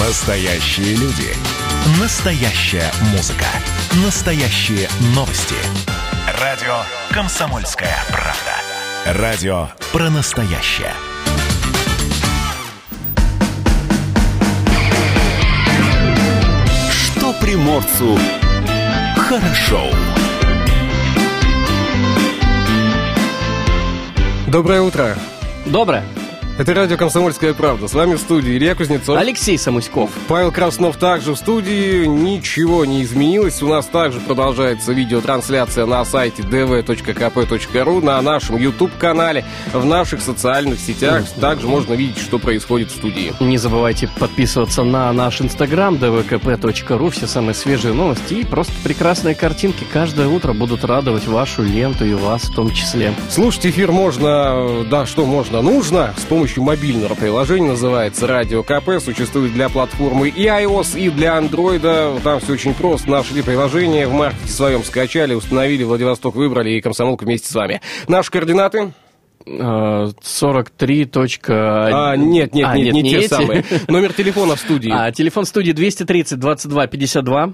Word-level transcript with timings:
Настоящие 0.00 0.94
люди. 0.94 1.34
Настоящая 2.00 2.88
музыка. 3.10 3.46
Настоящие 4.04 4.88
новости. 5.12 5.56
Радио 6.40 6.82
«Комсомольская 7.10 7.96
правда». 8.08 9.20
Радио 9.20 9.68
про 9.92 10.08
настоящее. 10.08 10.92
Что 16.92 17.32
приморцу 17.40 18.16
хорошо. 19.16 19.82
Доброе 24.46 24.80
утро. 24.80 25.16
Доброе. 25.66 26.04
Это 26.58 26.74
радио 26.74 26.96
«Комсомольская 26.96 27.54
правда». 27.54 27.86
С 27.86 27.94
вами 27.94 28.16
в 28.16 28.18
студии 28.18 28.56
Илья 28.56 28.74
Кузнецов. 28.74 29.16
Алексей 29.16 29.56
Самуськов. 29.56 30.10
Павел 30.26 30.50
Краснов 30.50 30.96
также 30.96 31.32
в 31.32 31.36
студии. 31.36 32.04
Ничего 32.04 32.84
не 32.84 33.04
изменилось. 33.04 33.62
У 33.62 33.68
нас 33.68 33.86
также 33.86 34.18
продолжается 34.18 34.92
видеотрансляция 34.92 35.86
на 35.86 36.04
сайте 36.04 36.42
dv.kp.ru, 36.42 38.04
на 38.04 38.20
нашем 38.22 38.56
YouTube-канале, 38.56 39.44
в 39.72 39.84
наших 39.84 40.20
социальных 40.20 40.80
сетях. 40.80 41.26
Также 41.40 41.68
можно 41.68 41.94
видеть, 41.94 42.18
что 42.18 42.40
происходит 42.40 42.90
в 42.90 42.96
студии. 42.96 43.32
Не 43.38 43.56
забывайте 43.56 44.10
подписываться 44.18 44.82
на 44.82 45.12
наш 45.12 45.40
инстаграм 45.40 45.94
dvkp.ru, 45.94 47.10
все 47.10 47.28
самые 47.28 47.54
свежие 47.54 47.94
новости 47.94 48.34
и 48.34 48.44
просто 48.44 48.72
прекрасные 48.82 49.36
картинки 49.36 49.86
каждое 49.92 50.26
утро 50.26 50.54
будут 50.54 50.84
радовать 50.84 51.28
вашу 51.28 51.62
ленту 51.62 52.04
и 52.04 52.14
вас 52.14 52.42
в 52.46 52.54
том 52.56 52.72
числе. 52.72 53.14
Слушать 53.30 53.66
эфир 53.66 53.92
можно, 53.92 54.84
да, 54.90 55.06
что 55.06 55.24
можно, 55.24 55.62
нужно, 55.62 56.14
с 56.16 56.22
помощью 56.22 56.47
мобильного 56.56 57.14
приложения, 57.14 57.68
называется 57.68 58.26
Радио 58.26 58.62
КП, 58.62 59.00
существует 59.04 59.52
для 59.52 59.68
платформы 59.68 60.28
и 60.28 60.46
iOS, 60.46 60.98
и 60.98 61.10
для 61.10 61.38
Android. 61.38 62.20
Там 62.22 62.40
все 62.40 62.52
очень 62.54 62.74
просто. 62.74 63.10
Нашли 63.10 63.42
приложение, 63.42 64.06
в 64.06 64.12
маркете 64.12 64.50
своем 64.50 64.82
скачали, 64.84 65.34
установили, 65.34 65.84
Владивосток 65.84 66.34
выбрали 66.34 66.70
и 66.70 66.80
комсомолку 66.80 67.24
вместе 67.24 67.48
с 67.50 67.54
вами. 67.54 67.80
Наши 68.08 68.30
координаты? 68.30 68.92
43. 69.46 71.08
А, 71.48 72.16
нет, 72.16 72.54
нет, 72.54 72.66
А, 72.68 72.76
нет, 72.76 72.86
нет, 72.86 72.94
не, 72.94 73.02
не 73.02 73.10
те 73.10 73.18
эти. 73.18 73.26
самые. 73.28 73.64
Номер 73.88 74.12
телефона 74.12 74.56
в 74.56 74.60
студии. 74.60 74.90
А, 74.92 75.10
телефон 75.12 75.44
студии 75.46 75.72
230 75.72 76.38
22 76.38 76.86
52. 76.86 77.52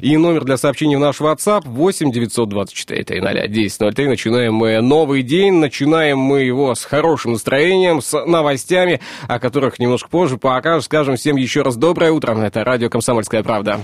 И 0.00 0.16
номер 0.16 0.44
для 0.44 0.56
сообщений 0.56 0.96
в 0.96 1.00
наш 1.00 1.20
WhatsApp 1.20 1.62
8 1.64 2.12
924 2.12 3.04
300 3.04 3.30
1003. 3.30 4.08
Начинаем 4.08 4.54
мы 4.54 4.80
новый 4.80 5.22
день. 5.22 5.54
Начинаем 5.54 6.18
мы 6.18 6.42
его 6.42 6.74
с 6.74 6.84
хорошим 6.84 7.32
настроением, 7.32 8.00
с 8.00 8.24
новостями, 8.24 9.00
о 9.28 9.38
которых 9.38 9.78
немножко 9.78 10.08
позже 10.08 10.38
пока 10.38 10.80
скажем 10.80 11.16
всем 11.16 11.36
еще 11.36 11.62
раз 11.62 11.76
доброе 11.76 12.12
утро. 12.12 12.34
Это 12.38 12.64
радио 12.64 12.88
«Комсомольская 12.88 13.42
правда». 13.42 13.80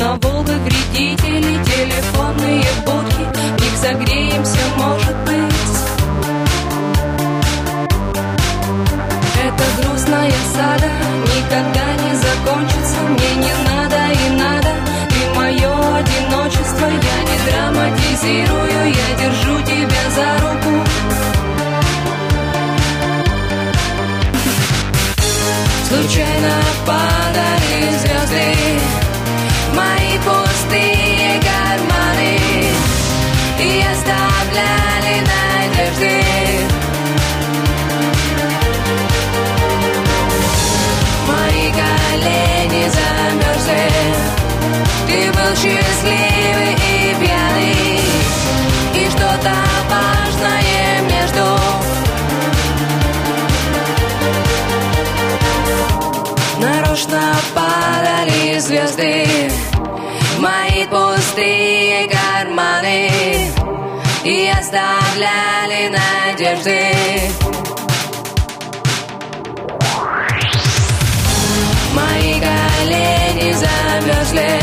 На 0.00 0.16
Волгах 0.16 0.60
вредители 0.64 1.62
Телефонные 1.62 2.64
будки, 2.86 3.22
в 3.34 3.60
них 3.60 3.76
согреемся, 3.76 4.58
может 4.76 5.16
быть. 5.26 5.50
Эта 9.44 9.64
грустная 9.76 10.32
сада 10.54 10.90
никогда 11.34 11.86
не 12.04 12.14
закончится 12.16 12.98
Мне 13.08 13.30
не 13.44 13.54
надо 13.68 14.00
и 14.12 14.38
надо, 14.38 14.72
ты 15.10 15.34
мое 15.36 15.72
одиночество 15.98 16.86
Я 16.86 17.18
не 17.28 17.36
драматизирую, 17.50 18.86
я 18.88 19.08
держу 19.18 19.60
тебя 19.62 20.04
за 20.16 20.28
руку. 20.44 20.72
Случайно 25.88 26.54
падали 26.86 27.98
звезды 28.00 28.99
Мои 29.74 30.18
пустые 30.18 31.40
карманы 31.40 32.38
И 33.58 33.84
оставляли 33.92 35.16
надежды. 35.30 36.24
Мои 41.26 41.72
колени 41.72 42.84
замерзли. 42.88 43.90
Ты 45.06 45.32
был 45.32 45.56
счастливый 45.56 46.19
в 59.00 60.40
Мои 60.40 60.84
пустые 60.86 62.08
карманы 62.08 63.10
И 64.24 64.50
оставляли 64.50 65.88
надежды. 65.88 67.30
Мои 71.94 72.40
колени 72.40 73.52
замерзли 73.52 74.59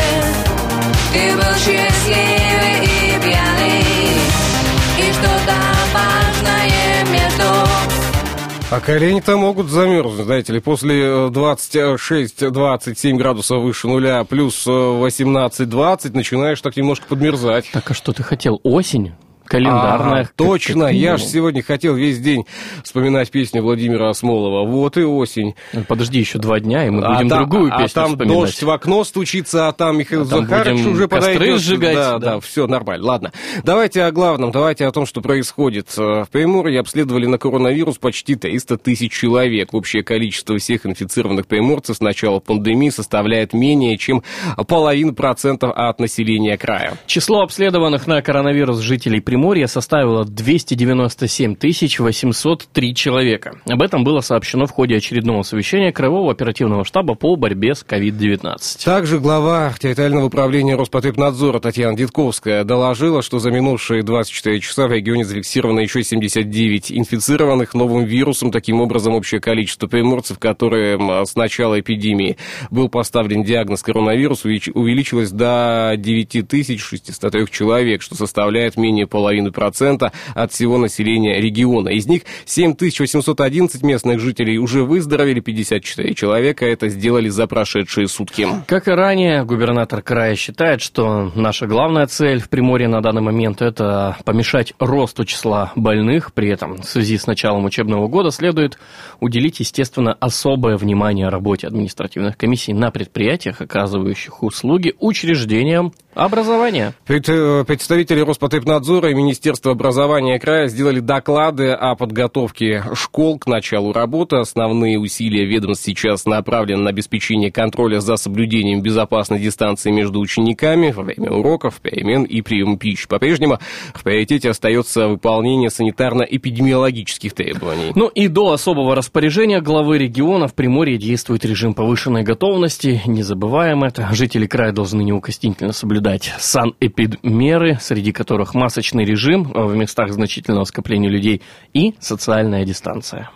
А 8.70 8.82
колени-то 8.82 9.38
могут 9.38 9.70
замерзнуть, 9.70 10.26
знаете 10.26 10.52
ли, 10.52 10.60
после 10.60 11.02
э, 11.02 11.28
26-27 11.30 13.16
градусов 13.16 13.64
выше 13.64 13.88
нуля, 13.88 14.26
плюс 14.26 14.68
э, 14.68 14.70
18-20, 14.70 16.12
начинаешь 16.14 16.60
так 16.60 16.76
немножко 16.76 17.08
подмерзать. 17.08 17.70
Так 17.72 17.92
а 17.92 17.94
что 17.94 18.12
ты 18.12 18.24
хотел? 18.24 18.60
Осень? 18.64 19.14
Календарная. 19.48 20.22
Ага, 20.22 20.30
точно, 20.36 20.86
как 20.88 20.94
я 20.94 21.18
же 21.18 21.24
сегодня 21.26 21.64
хотел 21.64 21.96
весь 21.96 22.20
день 22.20 22.46
вспоминать 22.84 23.32
песню 23.32 23.62
Владимира 23.62 24.10
Осмолова. 24.10 24.68
Вот 24.68 24.98
и 24.98 25.04
осень. 25.04 25.56
Подожди 25.88 26.20
еще 26.20 26.38
два 26.40 26.60
дня, 26.60 26.86
и 26.86 26.90
мы 26.90 27.04
а 27.04 27.16
будем 27.16 27.30
там, 27.30 27.40
другую 27.50 27.74
а 27.74 27.78
песню 27.84 27.96
там 27.96 28.10
вспоминать. 28.12 28.38
дождь 28.38 28.64
в 28.64 28.70
окно 28.70 29.04
стучится, 29.04 29.68
а 29.68 29.72
там 29.72 29.98
Михаил 29.98 30.24
А 30.24 30.26
там 30.26 30.42
Захарович 30.48 30.86
уже 30.86 31.08
подойдет. 31.08 31.62
сжигать, 31.62 31.96
да, 31.96 32.12
да. 32.18 32.34
да, 32.34 32.40
все 32.42 32.68
нормально. 32.68 33.06
Ладно, 33.06 33.32
давайте 33.64 34.04
о 34.04 34.12
главном, 34.12 34.52
давайте 34.52 34.86
о 34.86 34.92
том, 34.92 35.06
что 35.06 35.22
происходит. 35.22 35.88
Э, 35.98 36.24
В 36.26 36.30
Приморье 36.30 36.80
обследовали 36.82 37.26
на 37.26 37.38
коронавирус 37.38 37.98
почти 37.98 38.36
300 38.36 38.78
тысяч 38.78 39.12
человек. 39.14 39.74
Общее 39.74 40.04
количество 40.04 40.58
всех 40.58 40.86
инфицированных 40.86 41.48
приморцев 41.48 41.96
с 41.96 42.02
начала 42.02 42.40
пандемии 42.40 42.90
составляет 42.90 43.54
менее 43.54 43.98
чем 43.98 44.24
половину 44.68 45.14
процентов 45.14 45.72
от 45.76 46.00
населения 46.00 46.58
края. 46.58 46.98
Число 47.06 47.42
обследованных 47.42 48.08
на 48.08 48.22
коронавирус 48.22 48.80
жителей 48.80 49.22
Приморья 49.22 49.37
составило 49.68 50.26
297 50.26 51.56
803 52.00 52.96
человека. 52.96 53.60
Об 53.68 53.82
этом 53.82 54.04
было 54.04 54.20
сообщено 54.22 54.66
в 54.66 54.72
ходе 54.72 54.96
очередного 54.98 55.44
совещания 55.44 55.92
Краевого 55.92 56.32
оперативного 56.32 56.84
штаба 56.84 57.14
по 57.16 57.36
борьбе 57.36 57.76
с 57.76 57.86
COVID-19. 57.88 58.84
Также 58.84 59.20
глава 59.20 59.74
территориального 59.80 60.26
управления 60.26 60.76
Роспотребнадзора 60.76 61.60
Татьяна 61.60 61.96
Дедковская 61.96 62.64
доложила, 62.64 63.22
что 63.22 63.40
за 63.40 63.52
минувшие 63.52 64.04
24 64.04 64.60
часа 64.60 64.88
в 64.88 64.92
регионе 64.92 65.24
зафиксировано 65.24 65.80
еще 65.82 66.04
79 66.04 66.92
инфицированных 66.92 67.74
новым 67.74 68.06
вирусом. 68.06 68.52
Таким 68.52 68.82
образом, 68.82 69.14
общее 69.14 69.40
количество 69.40 69.88
приморцев, 69.88 70.40
которые 70.40 70.96
м, 70.96 71.26
с 71.26 71.36
начала 71.36 71.80
эпидемии 71.80 72.38
был 72.72 72.90
поставлен 72.90 73.44
диагноз 73.44 73.84
коронавирус, 73.84 74.46
увелич- 74.46 74.72
увеличилось 74.74 75.32
до 75.32 75.94
9603 75.98 77.48
человек, 77.52 78.02
что 78.02 78.16
составляет 78.16 78.78
менее 78.78 79.06
половины 79.08 79.27
процента 79.52 80.12
от 80.34 80.52
всего 80.52 80.78
населения 80.78 81.40
региона. 81.40 81.90
Из 81.90 82.08
них 82.08 82.24
7811 82.46 83.84
местных 83.84 84.20
жителей 84.20 84.58
уже 84.58 84.84
выздоровели, 84.84 85.40
54 85.40 86.14
человека 86.14 86.66
это 86.66 86.90
сделали 86.90 87.30
за 87.30 87.48
прошедшие 87.48 88.08
сутки. 88.08 88.48
Как 88.68 88.88
и 88.88 88.92
ранее, 88.92 89.44
губернатор 89.44 90.02
края 90.02 90.36
считает, 90.36 90.82
что 90.82 91.32
наша 91.36 91.68
главная 91.68 92.08
цель 92.08 92.40
в 92.40 92.50
Приморье 92.50 92.88
на 92.88 93.02
данный 93.02 93.22
момент– 93.22 93.62
это 93.62 94.18
помешать 94.26 94.74
росту 94.80 95.26
числа 95.26 95.72
больных. 95.76 96.34
При 96.34 96.50
этом 96.50 96.78
в 96.78 96.86
связи 96.86 97.18
с 97.18 97.28
началом 97.28 97.66
учебного 97.66 98.08
года 98.08 98.32
следует 98.32 98.78
уделить, 99.20 99.60
естественно, 99.60 100.16
особое 100.20 100.78
внимание 100.78 101.30
работе 101.30 101.68
административных 101.68 102.38
комиссий 102.38 102.74
на 102.74 102.92
предприятиях, 102.92 103.62
оказывающих 103.62 104.44
услуги 104.44 104.94
учреждениям 105.00 105.94
образования. 106.14 106.94
Э, 107.08 107.64
Представители 107.66 108.22
Роспотребнадзора 108.22 109.12
и 109.12 109.14
Министерства 109.18 109.72
образования 109.72 110.40
края 110.40 110.68
сделали 110.68 111.00
доклады 111.00 111.72
о 111.72 111.96
подготовке 111.96 112.84
школ 112.94 113.40
к 113.40 113.48
началу 113.48 113.92
работы. 113.92 114.36
Основные 114.36 115.00
усилия 115.00 115.44
ведомств 115.44 115.84
сейчас 115.86 116.26
направлены 116.26 116.84
на 116.84 116.92
обеспечение 116.92 117.52
контроля 117.52 118.00
за 118.00 118.16
соблюдением 118.18 118.82
безопасной 118.82 119.40
дистанции 119.40 119.90
между 119.90 120.20
учениками 120.20 120.92
во 120.92 121.02
время 121.02 121.32
уроков, 121.32 121.82
перемен 121.82 122.24
и 122.26 122.42
приема 122.42 122.78
пищи. 122.78 123.08
По-прежнему 123.08 123.58
в 123.96 124.04
приоритете 124.04 124.52
остается 124.52 125.08
выполнение 125.08 125.72
санитарно-эпидемиологических 125.72 127.34
требований. 127.34 127.94
Ну 127.96 128.10
и 128.10 128.28
до 128.28 128.52
особого 128.52 128.94
распоряжения 128.94 129.62
главы 129.62 129.98
региона 129.98 130.48
в 130.48 130.54
Приморье 130.54 131.00
действует 131.00 131.44
режим 131.44 131.74
повышенной 131.74 132.22
готовности. 132.22 133.02
Не 133.08 133.24
забываем 133.24 133.84
это. 133.84 134.08
Жители 134.12 134.46
края 134.46 134.74
должны 134.74 135.02
неукоснительно 135.02 135.74
соблюдать 135.74 136.32
санэпидмеры, 136.38 137.80
среди 137.82 138.12
которых 138.12 138.54
масочный 138.54 139.07
режим 139.08 139.52
э, 139.52 139.66
в 139.66 139.76
местах 139.76 140.12
значительного 140.12 140.66
скопления 140.66 141.10
людей 141.10 141.42
и 141.74 141.96
социальная 142.00 142.66
дистанция. 142.66 143.30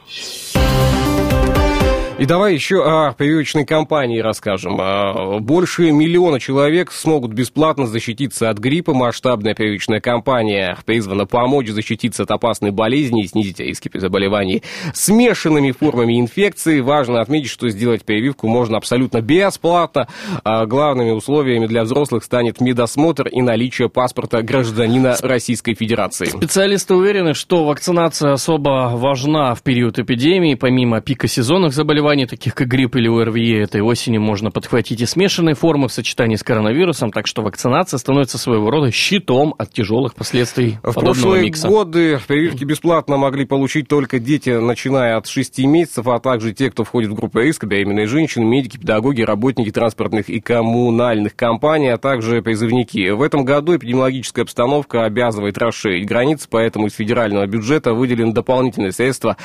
И 2.21 2.25
давай 2.27 2.53
еще 2.53 2.83
о 2.83 3.13
прививочной 3.13 3.65
кампании 3.65 4.19
расскажем. 4.19 4.77
А, 4.79 5.39
Больше 5.39 5.91
миллиона 5.91 6.39
человек 6.39 6.91
смогут 6.91 7.33
бесплатно 7.33 7.87
защититься 7.87 8.51
от 8.51 8.59
гриппа. 8.59 8.93
Масштабная 8.93 9.55
прививочная 9.55 10.01
кампания 10.01 10.77
призвана 10.85 11.25
помочь 11.25 11.69
защититься 11.69 12.21
от 12.21 12.29
опасной 12.29 12.69
болезни 12.69 13.23
и 13.23 13.27
снизить 13.27 13.59
риски 13.59 13.87
при 13.87 13.97
заболевании 13.97 14.61
смешанными 14.93 15.71
формами 15.71 16.21
инфекции. 16.21 16.79
Важно 16.81 17.21
отметить, 17.21 17.49
что 17.49 17.69
сделать 17.69 18.05
прививку 18.05 18.47
можно 18.47 18.77
абсолютно 18.77 19.21
бесплатно. 19.21 20.07
А 20.43 20.67
Главными 20.67 21.09
условиями 21.09 21.65
для 21.65 21.81
взрослых 21.81 22.23
станет 22.23 22.61
медосмотр 22.61 23.29
и 23.29 23.41
наличие 23.41 23.89
паспорта 23.89 24.43
гражданина 24.43 25.17
Российской 25.23 25.73
Федерации. 25.73 26.25
Специалисты 26.25 26.93
уверены, 26.93 27.33
что 27.33 27.65
вакцинация 27.65 28.33
особо 28.33 28.91
важна 28.93 29.55
в 29.55 29.63
период 29.63 29.97
эпидемии. 29.97 30.53
Помимо 30.53 31.01
пика 31.01 31.27
сезонных 31.27 31.73
заболеваний, 31.73 32.10
таких 32.25 32.55
как 32.55 32.67
грипп 32.67 32.95
или 32.95 33.07
ОРВИ, 33.07 33.57
этой 33.59 33.81
осенью 33.81 34.21
можно 34.21 34.51
подхватить 34.51 35.01
и 35.01 35.05
смешанные 35.05 35.55
формы 35.55 35.87
в 35.87 35.93
сочетании 35.93 36.35
с 36.35 36.43
коронавирусом, 36.43 37.11
так 37.11 37.27
что 37.27 37.41
вакцинация 37.41 37.97
становится 37.97 38.37
своего 38.37 38.69
рода 38.69 38.91
щитом 38.91 39.55
от 39.57 39.73
тяжелых 39.73 40.15
последствий 40.15 40.77
В 40.83 40.93
прошлые 40.93 41.43
микса. 41.43 41.67
годы 41.67 42.19
прививки 42.27 42.63
бесплатно 42.63 43.17
могли 43.17 43.45
получить 43.45 43.87
только 43.87 44.19
дети, 44.19 44.49
начиная 44.49 45.17
от 45.17 45.27
6 45.27 45.59
месяцев, 45.59 46.07
а 46.07 46.19
также 46.19 46.53
те, 46.53 46.69
кто 46.69 46.83
входит 46.83 47.11
в 47.11 47.15
группу 47.15 47.39
риска, 47.39 47.65
беременные 47.65 48.07
женщины, 48.07 48.45
медики, 48.45 48.77
педагоги, 48.77 49.21
работники 49.21 49.71
транспортных 49.71 50.29
и 50.29 50.39
коммунальных 50.39 51.35
компаний, 51.35 51.89
а 51.89 51.97
также 51.97 52.41
призывники. 52.41 53.09
В 53.09 53.21
этом 53.21 53.45
году 53.45 53.75
эпидемиологическая 53.75 54.43
обстановка 54.43 55.05
обязывает 55.05 55.57
расширить 55.57 56.07
границы, 56.07 56.47
поэтому 56.49 56.87
из 56.87 56.93
федерального 56.93 57.45
бюджета 57.47 57.93
выделены 57.93 58.33
дополнительные 58.33 58.91
средства. 58.91 59.37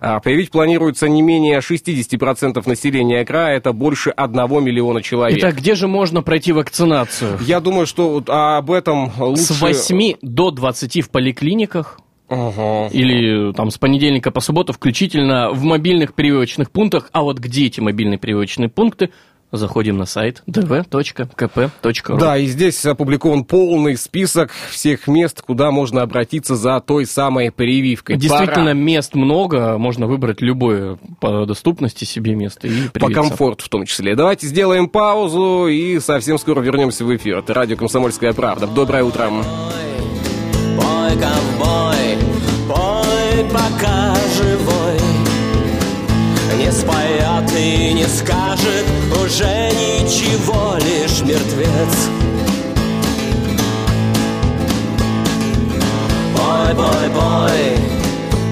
А, 0.00 0.20
Привить 0.20 0.50
планируется 0.50 1.08
не 1.08 1.22
менее 1.22 1.60
60% 1.60 2.13
населения 2.66 3.24
края, 3.24 3.56
это 3.56 3.72
больше 3.72 4.10
1 4.10 4.64
миллиона 4.64 5.02
человек. 5.02 5.38
Итак, 5.38 5.56
где 5.56 5.74
же 5.74 5.88
можно 5.88 6.22
пройти 6.22 6.52
вакцинацию? 6.52 7.38
Я 7.40 7.60
думаю, 7.60 7.86
что 7.86 8.10
вот 8.10 8.28
об 8.28 8.70
этом 8.70 9.12
лучше... 9.18 9.54
С 9.54 9.60
8 9.60 10.14
до 10.22 10.50
20 10.50 11.02
в 11.04 11.10
поликлиниках 11.10 11.98
Ага. 12.28 12.88
или 12.92 13.52
там 13.52 13.70
с 13.70 13.78
понедельника 13.78 14.30
по 14.30 14.40
субботу 14.40 14.72
включительно 14.72 15.50
в 15.50 15.62
мобильных 15.64 16.14
прививочных 16.14 16.70
пунктах. 16.70 17.10
А 17.12 17.22
вот 17.22 17.38
где 17.38 17.66
эти 17.66 17.80
мобильные 17.80 18.18
прививочные 18.18 18.68
пункты? 18.68 19.10
Заходим 19.56 19.96
на 19.96 20.04
сайт 20.04 20.42
dv.kp.ru. 20.48 22.18
Да, 22.18 22.36
и 22.36 22.46
здесь 22.46 22.84
опубликован 22.84 23.44
полный 23.44 23.96
список 23.96 24.50
всех 24.70 25.06
мест, 25.06 25.42
куда 25.42 25.70
можно 25.70 26.02
обратиться 26.02 26.56
за 26.56 26.80
той 26.80 27.06
самой 27.06 27.52
прививкой. 27.52 28.16
Действительно, 28.16 28.66
Пора. 28.66 28.74
мест 28.74 29.14
много, 29.14 29.78
можно 29.78 30.06
выбрать 30.06 30.40
любое 30.40 30.98
по 31.20 31.46
доступности 31.46 32.04
себе 32.04 32.34
место 32.34 32.66
и 32.66 32.88
по 32.88 33.00
привиться. 33.06 33.14
комфорту 33.22 33.64
в 33.64 33.68
том 33.68 33.86
числе. 33.86 34.16
Давайте 34.16 34.46
сделаем 34.46 34.88
паузу 34.88 35.68
и 35.68 36.00
совсем 36.00 36.38
скоро 36.38 36.60
вернемся 36.60 37.04
в 37.04 37.14
эфир. 37.14 37.38
Это 37.38 37.54
радио 37.54 37.76
«Комсомольская 37.76 38.32
правда». 38.32 38.66
Доброе 38.66 39.04
утро. 39.04 39.30
Пой, 40.76 41.12
ковбой, 41.12 42.18
пой, 42.68 43.44
пока 43.52 44.14
живой 44.36 45.13
Не 46.64 46.72
споет 46.72 47.52
и 47.58 47.92
не 47.92 48.06
скажет 48.06 48.86
уже 49.22 49.70
ничего, 49.72 50.76
лишь 50.78 51.20
мертвец. 51.20 51.94
Пой, 56.34 56.74
пой, 56.74 57.10
пой, 57.12 57.76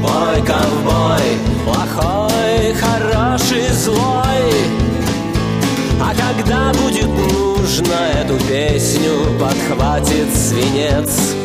пой, 0.03 0.47
ковбой 0.47 1.39
Плохой, 1.65 2.75
хороший, 2.75 3.73
злой. 3.73 4.53
А 5.99 6.13
когда 6.15 6.71
будет 6.83 7.09
нужно 7.09 7.95
эту 8.21 8.37
песню 8.45 9.39
подхватит 9.41 10.29
свинец 10.37 11.42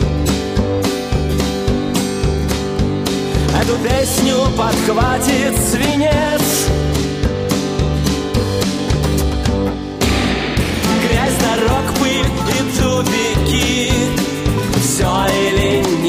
Эту 3.62 3.76
песню 3.78 4.36
подхватит 4.56 5.56
свинец. 5.72 6.68
Грязь 11.02 11.38
дорог, 11.42 11.94
пыль 12.00 12.26
и 12.50 12.60
тупики 12.78 13.92
Все 14.82 15.26
или 15.28 15.80
ничего 15.80 16.07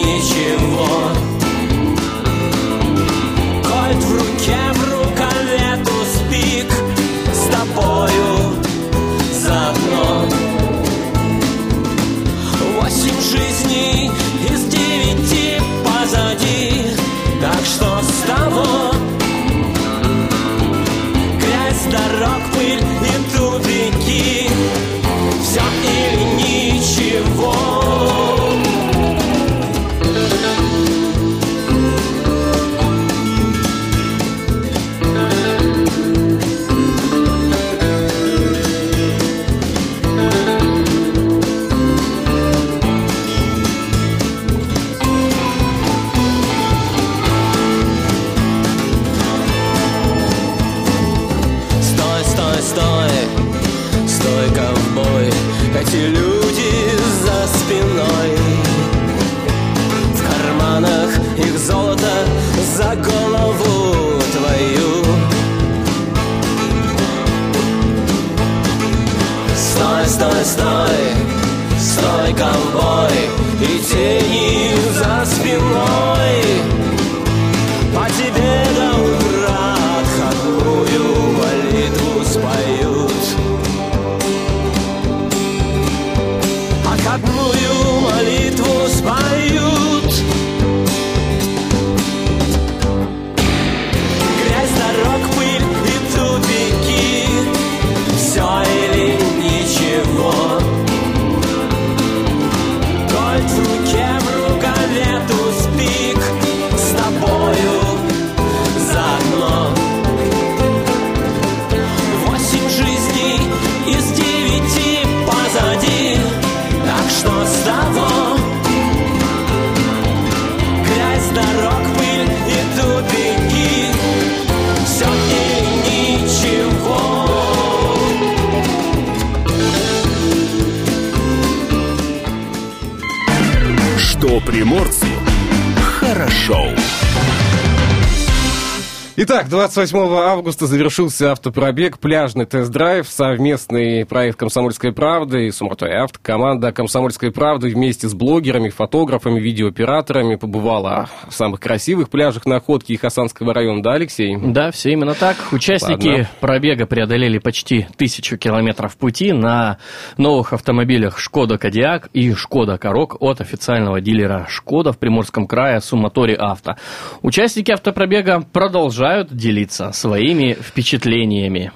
Итак, 139.21 139.49
28 139.49 139.99
августа 139.99 140.69
завершился 140.69 141.33
автопробег, 141.33 141.99
пляжный 141.99 142.47
тест-драйв, 142.47 143.09
совместный 143.09 144.07
проект 144.07 144.39
«Комсомольская 144.39 144.93
правда» 144.93 145.39
и 145.39 145.51
«Суматой 145.51 145.91
авто». 146.01 146.21
Команда 146.23 146.71
«Комсомольской 146.71 147.33
правды» 147.33 147.69
вместе 147.71 148.07
с 148.09 148.15
блогерами, 148.15 148.69
фотографами, 148.69 149.41
видеооператорами 149.41 150.37
побывала 150.37 151.09
в 151.29 151.35
самых 151.35 151.59
красивых 151.59 152.11
пляжах 152.11 152.47
находки 152.47 152.93
и 152.93 152.97
Хасанского 152.97 153.53
района, 153.53 153.83
да, 153.83 153.95
Алексей? 153.95 154.37
Да, 154.37 154.71
все 154.71 154.93
именно 154.93 155.15
так. 155.15 155.37
Участники 155.51 156.07
Ладно. 156.07 156.29
пробега 156.39 156.87
преодолели 156.87 157.39
почти 157.39 157.89
тысячу 157.97 158.39
километров 158.39 158.97
пути 158.97 159.33
на 159.33 159.79
новых 160.17 160.53
автомобилях 160.53 161.19
«Шкода 161.19 161.59
Кодиак» 161.59 162.09
и 162.13 162.33
«Шкода 162.35 162.79
Корок» 162.79 163.21
от 163.21 163.41
официального 163.41 164.01
дилера 164.01 164.47
«Шкода» 164.49 164.93
в 164.93 164.99
Приморском 164.99 165.49
крае 165.49 165.81
«Суматори 165.81 166.35
Авто». 166.35 166.77
Участники 167.23 167.73
автопробега 167.73 168.43
продолжают 168.53 169.08
делиться 169.31 169.93
своими 169.93 170.55
впечатлениями. 170.55 171.73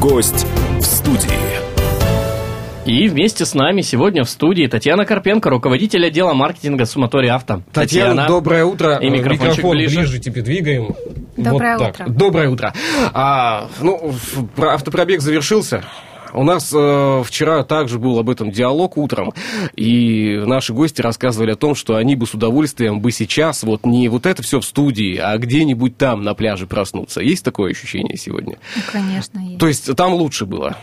Гость 0.00 0.46
в 0.78 0.82
студии. 0.82 1.28
И 2.86 3.06
вместе 3.08 3.44
с 3.44 3.52
нами 3.52 3.82
сегодня 3.82 4.24
в 4.24 4.30
студии 4.30 4.66
Татьяна 4.66 5.04
Карпенко, 5.04 5.50
руководитель 5.50 6.06
отдела 6.06 6.32
маркетинга 6.32 6.86
«Суматори 6.86 7.28
Авто». 7.28 7.62
Татьяна, 7.72 8.26
доброе 8.26 8.64
утро. 8.64 8.96
И 8.96 9.10
микрофончик 9.10 9.58
Микрофон 9.58 9.70
ближе. 9.76 9.98
ближе 9.98 10.18
тебе 10.18 10.40
двигаем. 10.40 10.94
Доброе 11.36 11.76
Вот 11.76 11.84
так. 11.84 11.94
утро. 12.06 12.14
Доброе 12.14 12.48
утро. 12.48 12.72
А, 13.12 13.68
ну, 13.80 14.14
автопробег 14.56 15.20
завершился. 15.20 15.84
У 16.32 16.44
нас 16.44 16.72
э, 16.74 17.22
вчера 17.24 17.64
также 17.64 17.98
был 17.98 18.18
об 18.18 18.30
этом 18.30 18.50
диалог 18.50 18.96
утром, 18.96 19.32
и 19.76 20.42
наши 20.46 20.72
гости 20.72 21.00
рассказывали 21.00 21.52
о 21.52 21.56
том, 21.56 21.74
что 21.74 21.96
они 21.96 22.16
бы 22.16 22.26
с 22.26 22.34
удовольствием 22.34 23.00
бы 23.00 23.12
сейчас 23.12 23.62
вот 23.62 23.86
не 23.86 24.08
вот 24.08 24.26
это 24.26 24.42
все 24.42 24.60
в 24.60 24.64
студии, 24.64 25.16
а 25.16 25.36
где-нибудь 25.38 25.96
там 25.96 26.22
на 26.22 26.34
пляже 26.34 26.66
проснуться. 26.66 27.20
Есть 27.20 27.44
такое 27.44 27.70
ощущение 27.70 28.16
сегодня? 28.16 28.58
Ну, 28.76 28.82
конечно, 28.92 29.38
есть. 29.38 29.58
То 29.58 29.68
есть 29.68 29.96
там 29.96 30.14
лучше 30.14 30.46
было? 30.46 30.76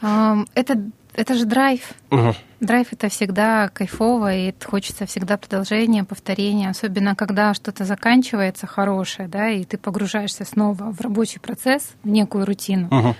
Это, 0.00 0.90
это 1.14 1.34
же 1.34 1.44
драйв. 1.44 1.80
Мгм. 2.10 2.34
Драйв 2.60 2.88
это 2.92 3.08
всегда 3.08 3.68
кайфово, 3.68 4.34
и 4.34 4.48
это 4.48 4.66
хочется 4.68 5.06
всегда 5.06 5.36
продолжения, 5.36 6.04
повторения, 6.04 6.70
особенно 6.70 7.14
когда 7.14 7.54
что-то 7.54 7.84
заканчивается 7.84 8.66
хорошее, 8.66 9.28
да, 9.28 9.48
и 9.48 9.64
ты 9.64 9.78
погружаешься 9.78 10.44
снова 10.44 10.92
в 10.92 11.00
рабочий 11.00 11.40
процесс, 11.40 11.90
в 12.02 12.08
некую 12.08 12.46
рутину. 12.46 12.88
Мгм. 12.90 13.14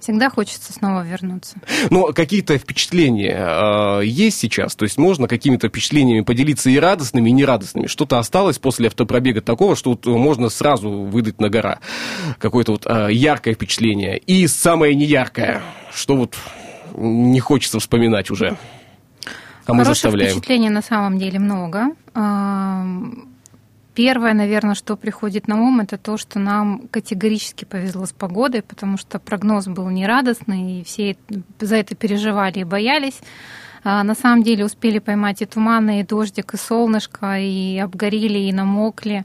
Всегда 0.00 0.30
хочется 0.30 0.72
снова 0.72 1.04
вернуться. 1.04 1.56
Но 1.90 2.12
какие-то 2.12 2.56
впечатления 2.56 3.36
э, 3.36 4.04
есть 4.04 4.38
сейчас? 4.38 4.76
То 4.76 4.84
есть 4.84 4.96
можно 4.96 5.26
какими-то 5.26 5.68
впечатлениями 5.68 6.20
поделиться 6.20 6.70
и 6.70 6.78
радостными, 6.78 7.30
и 7.30 7.32
нерадостными? 7.32 7.86
Что-то 7.88 8.18
осталось 8.18 8.58
после 8.58 8.86
автопробега 8.88 9.40
такого, 9.40 9.74
что 9.74 9.90
вот 9.90 10.06
можно 10.06 10.48
сразу 10.50 10.90
выдать 10.90 11.40
на 11.40 11.48
гора? 11.48 11.80
Какое-то 12.38 12.72
вот 12.72 12.86
э, 12.86 13.08
яркое 13.12 13.54
впечатление. 13.54 14.18
И 14.18 14.46
самое 14.46 14.94
неяркое, 14.94 15.62
что 15.92 16.16
вот 16.16 16.36
не 16.94 17.40
хочется 17.40 17.80
вспоминать 17.80 18.30
уже. 18.30 18.56
А 19.66 19.74
мы 19.74 19.84
Хороших 19.84 20.02
заставляем. 20.02 20.32
впечатлений 20.32 20.70
на 20.70 20.82
самом 20.82 21.18
деле 21.18 21.38
много. 21.38 21.88
Первое, 23.98 24.32
наверное, 24.32 24.76
что 24.76 24.96
приходит 24.96 25.48
на 25.48 25.60
ум, 25.60 25.80
это 25.80 25.98
то, 25.98 26.18
что 26.18 26.38
нам 26.38 26.86
категорически 26.88 27.64
повезло 27.64 28.06
с 28.06 28.12
погодой, 28.12 28.62
потому 28.62 28.96
что 28.96 29.18
прогноз 29.18 29.66
был 29.66 29.90
нерадостный, 29.90 30.78
и 30.78 30.84
все 30.84 31.16
за 31.58 31.74
это 31.74 31.96
переживали 31.96 32.60
и 32.60 32.64
боялись. 32.64 33.18
А, 33.82 34.04
На 34.04 34.14
самом 34.14 34.44
деле 34.44 34.64
успели 34.64 35.00
поймать 35.00 35.42
и 35.42 35.46
туманы, 35.46 35.98
и 35.98 36.04
дождик, 36.04 36.54
и 36.54 36.56
солнышко, 36.56 37.40
и 37.40 37.76
обгорели, 37.78 38.38
и 38.38 38.52
намокли. 38.52 39.24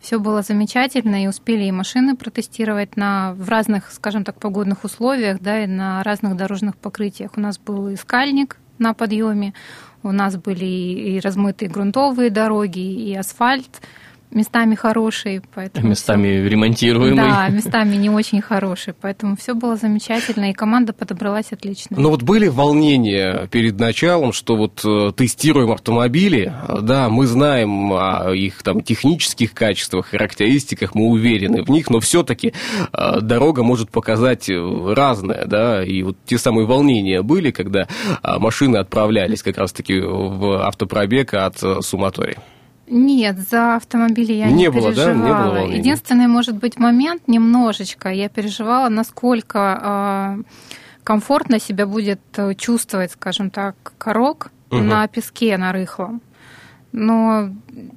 Все 0.00 0.18
было 0.18 0.42
замечательно, 0.42 1.22
и 1.22 1.28
успели 1.28 1.66
и 1.66 1.70
машины 1.70 2.16
протестировать 2.16 2.96
на, 2.96 3.34
в 3.34 3.48
разных, 3.48 3.92
скажем 3.92 4.24
так, 4.24 4.40
погодных 4.40 4.82
условиях, 4.82 5.38
да, 5.40 5.62
и 5.62 5.68
на 5.68 6.02
разных 6.02 6.36
дорожных 6.36 6.76
покрытиях. 6.76 7.36
У 7.36 7.40
нас 7.40 7.56
был 7.56 7.86
и 7.86 7.94
скальник 7.94 8.56
на 8.78 8.94
подъеме, 8.94 9.54
у 10.02 10.10
нас 10.10 10.36
были 10.36 10.64
и 10.64 11.20
размытые 11.20 11.68
грунтовые 11.68 12.30
дороги, 12.30 12.80
и 12.80 13.14
асфальт 13.14 13.80
местами 14.30 14.74
хороший, 14.74 15.42
поэтому 15.54 15.88
Местами 15.88 16.28
всё- 16.40 16.48
ремонтируемый. 16.48 17.16
Да, 17.16 17.48
местами 17.48 17.96
не 17.96 18.10
очень 18.10 18.40
хороший, 18.40 18.94
поэтому 18.94 19.36
все 19.36 19.54
было 19.54 19.76
замечательно, 19.76 20.50
и 20.50 20.52
команда 20.52 20.92
подобралась 20.92 21.52
отлично. 21.52 21.96
Но 21.98 22.10
вот 22.10 22.22
были 22.22 22.48
волнения 22.48 23.46
перед 23.50 23.78
началом, 23.78 24.32
что 24.32 24.56
вот 24.56 24.84
э, 24.84 25.12
тестируем 25.16 25.72
автомобили, 25.72 26.52
э, 26.68 26.80
да, 26.82 27.08
мы 27.08 27.26
знаем 27.26 27.92
о 27.92 28.32
их 28.34 28.62
там 28.62 28.80
технических 28.82 29.54
качествах, 29.54 30.06
характеристиках, 30.06 30.94
мы 30.94 31.06
уверены 31.08 31.62
в 31.62 31.68
них, 31.70 31.90
но 31.90 32.00
все-таки 32.00 32.52
дорога 32.92 33.62
может 33.62 33.90
показать 33.90 34.48
э, 34.48 34.54
разное, 34.94 35.44
да, 35.46 35.84
и 35.84 36.02
вот 36.02 36.16
те 36.24 36.38
самые 36.38 36.66
волнения 36.66 37.22
были, 37.22 37.50
когда 37.50 37.86
машины 38.22 38.76
отправлялись 38.76 39.42
как 39.42 39.58
раз-таки 39.58 39.98
в 40.00 40.66
автопробег 40.66 41.34
от 41.34 41.62
э, 41.62 41.80
Суматори. 41.82 42.36
Нет, 42.90 43.38
за 43.38 43.76
автомобили 43.76 44.32
я 44.32 44.46
Не 44.46 44.54
не, 44.54 44.70
было, 44.70 44.92
да? 44.92 45.12
Не 45.12 45.20
было 45.20 45.54
переживала. 45.54 45.70
Единственный, 45.70 46.26
может 46.26 46.56
быть, 46.56 46.78
момент 46.78 47.22
немножечко 47.28 48.08
я 48.08 48.28
переживала, 48.28 48.88
насколько 48.88 50.38
э, 50.38 50.42
комфортно 51.04 51.58
себя 51.58 51.86
будет 51.86 52.20
э, 52.36 52.54
чувствовать, 52.54 53.12
скажем 53.12 53.50
так, 53.50 53.76
корок 53.98 54.50
Мгм. 54.70 54.88
на 54.88 55.08
песке, 55.08 55.56
на 55.56 55.72
рыхлом. 55.72 56.20
Но 56.92 57.50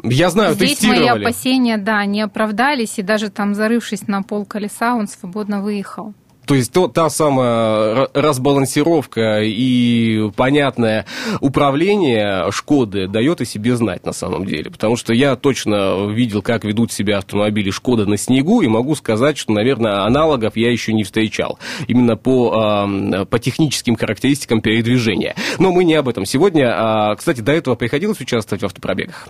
Я 0.03 0.29
знаю, 0.29 0.53
здесь 0.53 0.83
мои 0.83 1.07
опасения, 1.07 1.77
да, 1.77 2.05
не 2.05 2.21
оправдались, 2.21 2.99
и 2.99 3.01
даже 3.01 3.29
там 3.29 3.55
зарывшись 3.55 4.07
на 4.07 4.21
пол 4.21 4.45
колеса, 4.45 4.95
он 4.95 5.07
свободно 5.07 5.61
выехал. 5.61 6.13
То 6.51 6.55
есть 6.55 6.73
то, 6.73 6.89
та 6.89 7.09
самая 7.09 7.95
ра- 7.95 8.09
разбалансировка 8.13 9.39
и 9.41 10.29
понятное 10.35 11.05
управление 11.39 12.51
Шкоды 12.51 13.07
дает 13.07 13.39
о 13.39 13.45
себе 13.45 13.77
знать 13.77 14.05
на 14.05 14.11
самом 14.11 14.45
деле. 14.45 14.69
Потому 14.69 14.97
что 14.97 15.13
я 15.13 15.37
точно 15.37 16.11
видел, 16.11 16.41
как 16.41 16.65
ведут 16.65 16.91
себя 16.91 17.19
автомобили 17.19 17.69
Шкода 17.69 18.05
на 18.05 18.17
снегу, 18.17 18.61
и 18.61 18.67
могу 18.67 18.95
сказать, 18.95 19.37
что, 19.37 19.53
наверное, 19.53 20.03
аналогов 20.03 20.57
я 20.57 20.69
еще 20.69 20.91
не 20.91 21.05
встречал. 21.05 21.57
Именно 21.87 22.17
по, 22.17 22.85
по 23.29 23.39
техническим 23.39 23.95
характеристикам 23.95 24.59
передвижения. 24.59 25.35
Но 25.57 25.71
мы 25.71 25.85
не 25.85 25.93
об 25.95 26.09
этом 26.09 26.25
сегодня. 26.25 26.73
А, 26.75 27.15
Кстати, 27.15 27.39
до 27.39 27.53
этого 27.53 27.75
приходилось 27.75 28.19
участвовать 28.19 28.61
в 28.61 28.65
автопробегах? 28.65 29.29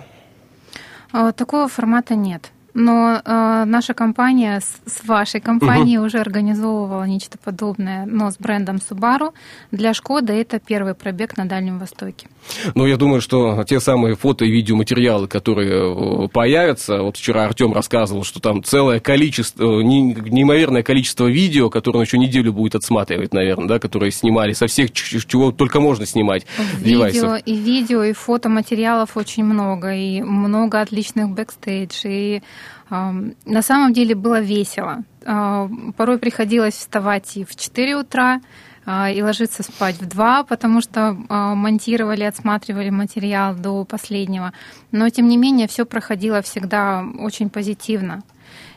А, 1.12 1.32
Такого 1.34 1.68
формата 1.68 2.16
нет. 2.16 2.52
Но 2.74 3.22
э, 3.24 3.64
наша 3.66 3.94
компания 3.94 4.60
с, 4.62 4.80
с 4.86 5.06
вашей 5.06 5.42
компанией 5.42 5.98
уже 6.00 6.20
организовывала 6.20 7.04
нечто 7.04 7.38
подобное, 7.38 8.06
но 8.06 8.32
с 8.32 8.38
брендом 8.38 8.78
Subaru. 8.78 9.34
Для 9.72 9.94
Шкоды 9.94 10.34
это 10.34 10.60
первый 10.60 10.94
пробег 10.94 11.38
на 11.38 11.46
Дальнем 11.46 11.80
Востоке. 11.80 12.28
Ну, 12.76 12.86
я 12.86 12.98
думаю, 12.98 13.22
что 13.22 13.64
те 13.66 13.80
самые 13.80 14.16
фото 14.16 14.46
и 14.46 14.52
видеоматериалы, 14.52 15.28
которые 15.28 16.26
э, 16.26 16.28
появятся, 16.30 17.02
вот 17.02 17.18
вчера 17.18 17.46
Артем 17.46 17.74
рассказывал, 17.74 18.24
что 18.24 18.40
там 18.40 18.64
целое 18.64 19.00
количество, 19.00 19.80
э, 19.80 19.84
не- 19.84 20.14
неимоверное 20.30 20.84
количество 20.84 21.28
видео, 21.28 21.70
которые 21.70 22.00
он 22.00 22.06
еще 22.06 22.18
неделю 22.18 22.54
будет 22.54 22.76
отсматривать, 22.76 23.34
наверное, 23.34 23.68
да, 23.68 23.80
которые 23.80 24.12
снимали 24.12 24.54
со 24.54 24.68
всех, 24.68 24.92
чего 24.92 25.52
только 25.52 25.80
можно 25.80 26.06
снимать 26.06 26.46
Видео 26.80 26.90
девайсов. 27.10 27.42
и 27.46 27.56
видео, 27.56 28.04
и 28.04 28.14
фотоматериалов 28.14 29.18
очень 29.18 29.44
много, 29.44 29.94
и 29.94 30.22
много 30.22 30.82
отличных 30.82 31.30
бэкстейдж. 31.30 32.02
И 32.06 32.42
на 32.90 33.62
самом 33.62 33.94
деле 33.94 34.16
было 34.16 34.42
весело. 34.42 35.04
Э, 35.26 35.70
порой 35.96 36.18
приходилось 36.18 36.76
вставать 36.76 37.38
и 37.38 37.46
в 37.46 37.56
4 37.56 37.96
утра, 37.96 38.42
э, 38.86 39.14
и 39.14 39.22
ложиться 39.22 39.64
спать 39.64 39.96
в 40.02 40.08
2, 40.08 40.44
потому 40.44 40.82
что 40.82 41.00
э, 41.00 41.34
монтировали, 41.56 42.24
отсматривали 42.24 42.90
материал 42.90 43.56
до 43.56 43.86
последнего. 43.86 44.52
Но, 44.92 45.10
тем 45.10 45.28
не 45.28 45.38
менее, 45.38 45.68
все 45.68 45.86
проходило 45.86 46.42
всегда 46.42 47.06
очень 47.20 47.50
позитивно. 47.50 48.24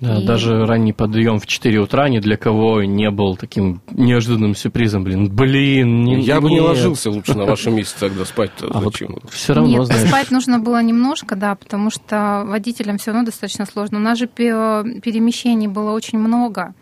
Да, 0.00 0.18
И- 0.18 0.26
Даже 0.26 0.66
ранний 0.66 0.92
подъем 0.92 1.38
в 1.38 1.46
4 1.46 1.78
утра 1.80 2.08
ни 2.08 2.18
для 2.18 2.36
кого 2.36 2.82
не 2.82 3.10
был 3.10 3.36
таким 3.36 3.80
неожиданным 3.90 4.54
сюрпризом. 4.54 5.04
Блин, 5.04 5.28
блин, 5.30 6.04
не, 6.04 6.20
Я 6.20 6.40
бы 6.40 6.48
не 6.48 6.56
нет. 6.56 6.64
ложился 6.64 7.10
лучше 7.10 7.34
на 7.36 7.44
вашем 7.44 7.74
месте 7.76 7.94
тогда 8.00 8.24
спать-то. 8.24 8.68
А 8.72 8.80
вот 8.80 8.92
Зачем? 8.94 9.18
все 9.30 9.54
равно, 9.54 9.70
Нет, 9.70 9.86
знаешь, 9.86 10.08
спать 10.08 10.30
нужно 10.30 10.58
было 10.58 10.82
немножко, 10.82 11.36
да, 11.36 11.54
потому 11.54 11.90
что 11.90 12.44
водителям 12.46 12.98
все 12.98 13.12
равно 13.12 13.26
достаточно 13.26 13.66
сложно. 13.66 13.98
У 13.98 14.02
нас 14.02 14.18
же 14.18 14.26
пе- 14.26 15.00
перемещений 15.00 15.66
было 15.68 15.92
очень 15.92 16.18
много. 16.18 16.74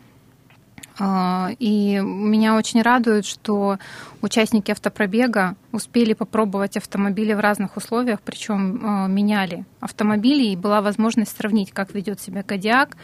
А, 0.99 1.51
И 1.59 1.99
меня 1.99 2.57
очень 2.57 2.83
радует, 2.83 3.25
что 3.25 3.79
участники 4.21 4.71
автопробега 4.71 5.57
успели 5.73 6.13
попробовать 6.13 6.77
автомобили 6.77 7.33
в 7.33 7.41
разных 7.41 7.77
условиях, 7.77 8.21
причем 8.21 8.81
а, 8.85 9.07
меняли 9.07 9.65
автомобили, 9.81 10.49
и 10.49 10.57
была 10.57 10.81
возможность 10.83 11.37
сравнить, 11.37 11.73
как 11.73 11.95
ведет 11.95 12.21
себя 12.21 12.43
Кадиак, 12.43 12.97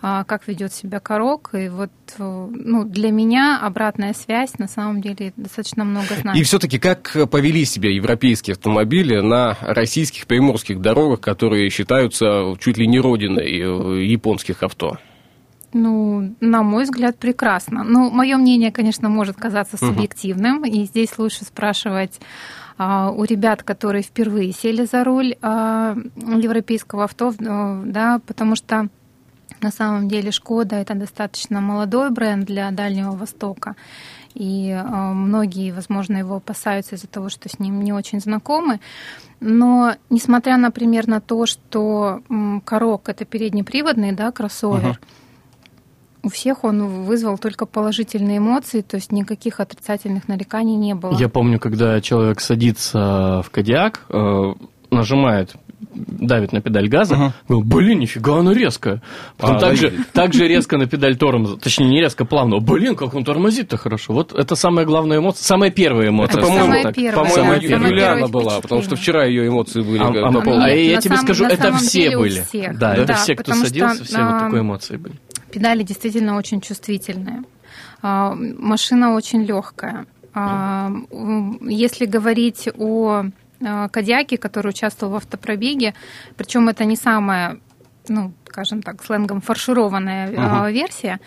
а, 0.00 0.24
как 0.24 0.48
ведет 0.48 0.72
себя 0.72 1.00
Корок. 1.00 1.50
И 1.54 1.68
вот 1.68 1.90
э, 2.18 2.48
ну, 2.50 2.84
для 2.84 3.10
меня 3.10 3.58
обратная 3.62 4.12
связь 4.12 4.58
на 4.58 4.68
самом 4.68 5.00
деле 5.00 5.32
достаточно 5.36 5.84
много 5.84 6.14
значит. 6.20 6.40
И 6.40 6.44
все-таки 6.44 6.78
как 6.78 7.16
повели 7.30 7.64
себя 7.64 7.90
европейские 7.90 8.52
автомобили 8.52 9.20
на 9.20 9.56
российских 9.60 10.26
приморских 10.26 10.80
дорогах, 10.80 11.20
которые 11.20 11.70
считаются 11.70 12.54
чуть 12.60 12.76
ли 12.76 12.86
не 12.86 13.00
родиной 13.00 13.46
э, 13.46 14.04
японских 14.04 14.62
авто? 14.62 14.98
Ну, 15.74 16.34
на 16.40 16.62
мой 16.62 16.84
взгляд, 16.84 17.18
прекрасно. 17.18 17.82
Ну, 17.82 18.08
мое 18.08 18.36
мнение, 18.36 18.70
конечно, 18.70 19.08
может 19.08 19.36
казаться 19.36 19.76
субъективным, 19.76 20.64
и 20.64 20.84
здесь 20.84 21.18
лучше 21.18 21.44
спрашивать 21.44 22.20
а, 22.78 23.10
у 23.10 23.24
ребят, 23.24 23.64
которые 23.64 24.02
впервые 24.02 24.52
сели 24.52 24.84
за 24.84 25.02
руль 25.02 25.34
а, 25.42 25.96
европейского 26.16 27.04
авто, 27.04 27.32
э, 27.32 27.82
да, 27.86 28.20
потому 28.24 28.54
что 28.54 28.88
на 29.60 29.70
самом 29.70 30.08
деле 30.08 30.30
Шкода 30.30 30.76
это 30.76 30.94
достаточно 30.94 31.60
молодой 31.60 32.10
бренд 32.10 32.44
для 32.44 32.70
Дальнего 32.70 33.12
Востока. 33.12 33.74
И 34.34 34.68
э, 34.68 34.82
многие, 34.82 35.72
возможно, 35.72 36.16
его 36.18 36.36
опасаются 36.36 36.96
из-за 36.96 37.06
того, 37.06 37.28
что 37.28 37.48
с 37.48 37.58
ним 37.60 37.82
не 37.82 37.92
очень 37.92 38.20
знакомы. 38.20 38.80
Но 39.40 39.94
несмотря, 40.10 40.56
например, 40.56 41.06
на 41.06 41.20
то, 41.20 41.46
что 41.46 42.20
м, 42.28 42.60
Корок 42.60 43.08
это 43.08 43.24
переднеприводный 43.24 44.12
да, 44.12 44.32
кроссовер, 44.32 45.00
у 46.24 46.28
всех 46.30 46.64
он 46.64 47.04
вызвал 47.04 47.38
только 47.38 47.66
положительные 47.66 48.38
эмоции, 48.38 48.80
то 48.80 48.96
есть 48.96 49.12
никаких 49.12 49.60
отрицательных 49.60 50.26
нареканий 50.28 50.76
не 50.76 50.94
было. 50.94 51.14
Я 51.16 51.28
помню, 51.28 51.60
когда 51.60 52.00
человек 52.00 52.40
садится 52.40 53.42
в 53.44 53.50
Кадиак, 53.50 54.06
э, 54.08 54.54
нажимает, 54.90 55.54
давит 55.94 56.52
на 56.52 56.60
педаль 56.60 56.88
газа, 56.88 57.14
Ага. 57.14 57.32
говорю, 57.48 57.64
блин, 57.66 57.98
нифига 58.00 58.38
она 58.38 58.54
резкая. 58.54 59.02
Потом 59.36 59.56
А, 59.56 59.60
так, 59.60 59.76
же, 59.76 59.92
так 60.12 60.32
же 60.32 60.48
резко 60.48 60.76
на 60.78 60.86
педаль 60.86 61.16
тормоза, 61.16 61.56
точнее, 61.56 61.88
не 61.88 62.00
резко, 62.00 62.24
плавно. 62.24 62.58
Блин, 62.58 62.96
как 62.96 63.14
он 63.14 63.24
тормозит-то 63.24 63.76
хорошо. 63.76 64.12
Вот 64.12 64.32
это 64.32 64.56
самая 64.56 64.86
главная 64.86 65.18
эмоция, 65.18 65.44
самая 65.44 65.70
первая 65.70 66.08
эмоция. 66.08 66.38
Это, 66.38 66.46
по-моему, 66.46 66.64
самая 66.66 66.82
так. 66.84 66.94
первая, 66.94 67.30
по-моему, 67.30 67.86
Юлиана 67.88 68.28
была, 68.28 68.60
потому 68.60 68.82
что 68.82 68.96
вчера 68.96 69.24
ее 69.24 69.46
эмоции 69.48 69.82
были 69.82 69.98
А, 69.98 70.06
а- 70.06 70.28
а 70.28 70.40
полной. 70.40 70.86
я 70.86 71.00
тебе 71.00 71.16
скажу, 71.16 71.44
это 71.44 71.72
все 71.76 72.16
были. 72.16 72.42
всех. 72.42 72.78
Да, 72.78 72.94
это 72.94 73.06
Да, 73.06 73.14
все, 73.14 73.34
кто 73.36 73.52
садился, 73.52 73.96
что, 73.96 74.04
все 74.04 74.24
вот 74.24 74.32
а, 74.34 74.40
такой 74.40 74.60
эмоции 74.60 74.96
были. 74.96 75.14
Педали 75.54 75.84
действительно 75.84 76.36
очень 76.36 76.60
чувствительные. 76.60 77.44
А, 78.02 78.34
Машина 78.34 79.14
очень 79.14 79.44
легкая. 79.44 80.06
А, 80.34 80.90
Если 81.60 82.06
говорить 82.06 82.68
о 82.76 83.26
а, 83.64 83.88
Кадиаке, 83.88 84.36
который 84.36 84.70
участвовал 84.70 85.12
в 85.12 85.16
автопробеге, 85.16 85.94
причем 86.36 86.68
это 86.68 86.84
не 86.84 86.96
самая, 86.96 87.60
ну, 88.08 88.32
скажем 88.48 88.82
так, 88.82 89.04
сленгом 89.04 89.40
фаршированная 89.40 90.34
а, 90.36 90.70
версия, 90.72 91.20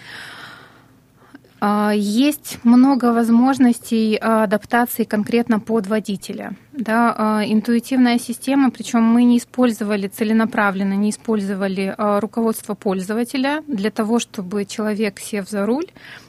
Есть 1.96 2.60
много 2.64 3.14
возможностей 3.14 4.18
а, 4.22 4.44
адаптации 4.44 5.06
конкретно 5.06 5.60
под 5.60 5.88
водителя. 5.88 6.56
Да, 6.74 7.16
а, 7.18 7.44
интуитивная 7.44 8.20
система, 8.20 8.70
причем 8.70 9.02
мы 9.02 9.24
не 9.24 9.40
использовали 9.40 10.08
целенаправленно, 10.08 10.94
не 10.94 11.10
использовали 11.10 11.96
а, 11.98 12.20
руководство 12.20 12.76
пользователя 12.76 13.64
для 13.68 13.90
того, 13.90 14.20
чтобы 14.20 14.66
человек, 14.66 15.20
сев 15.20 15.50
за 15.50 15.66
руль, 15.66 15.88
а, 15.88 16.27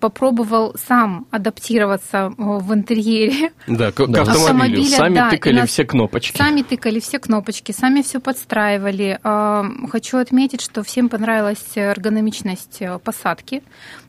попробовал 0.00 0.74
сам 0.76 1.26
адаптироваться 1.30 2.26
а, 2.26 2.32
в 2.36 2.74
интерьере, 2.74 3.52
Да, 3.66 3.92
к, 3.92 3.96
к 3.96 4.00
автомобилю. 4.00 4.30
Автомобиля, 4.32 4.96
Сами 4.96 5.14
да, 5.14 5.30
тыкали 5.30 5.66
все 5.66 5.84
кнопочки. 5.84 6.36
Сами 6.36 6.62
тыкали 6.62 7.00
все 7.00 7.18
кнопочки, 7.18 7.72
сами 7.72 8.02
все 8.02 8.20
подстраивали. 8.20 9.18
А, 9.22 9.64
Хочу 9.90 10.18
отметить, 10.18 10.60
что 10.60 10.82
всем 10.82 11.08
понравилась 11.08 11.64
эргономичность 11.76 12.78
э, 12.80 12.98
посадки, 12.98 13.62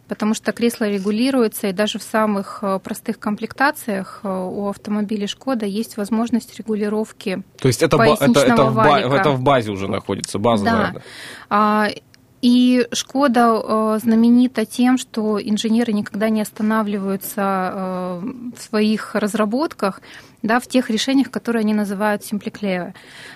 потому 0.08 0.34
что 0.34 0.52
кресло 0.52 0.90
регулируется, 0.90 1.68
и 1.68 1.74
даже 1.74 2.00
в 2.00 2.04
самых 2.04 2.60
э, 2.62 2.80
простых 2.80 3.20
комплектациях 3.20 4.22
э, 4.24 4.28
у 4.28 4.68
автомобиля 4.70 5.28
Шкода 5.28 5.66
есть 5.66 5.98
возможность 5.98 6.58
регулировки 6.58 7.44
То 7.60 7.68
есть 7.68 7.84
это, 7.84 7.98
ба- 7.98 8.18
это, 8.20 8.40
это, 8.40 8.64
в 8.64 8.76
ба- 8.76 9.00
это 9.00 9.30
в 9.32 9.42
базе 9.42 9.72
уже 9.72 9.88
находится, 9.88 10.40
база. 10.40 10.66
Да. 10.66 10.72
наверное. 10.72 11.94
И 12.42 12.88
Шкода 12.94 13.62
э, 13.62 14.00
знаменита 14.02 14.66
тем, 14.66 14.98
что 14.98 15.40
инженеры 15.42 15.92
никогда 15.92 16.30
не 16.30 16.42
останавливаются 16.42 17.42
э, 17.74 18.22
в 18.58 18.62
своих 18.62 19.16
разработках, 19.16 20.02
да, 20.42 20.60
в 20.60 20.68
тех 20.68 20.90
решениях, 20.90 21.32
которые 21.32 21.62
они 21.62 21.74
называют 21.74 22.24
симпликлео. 22.24 22.94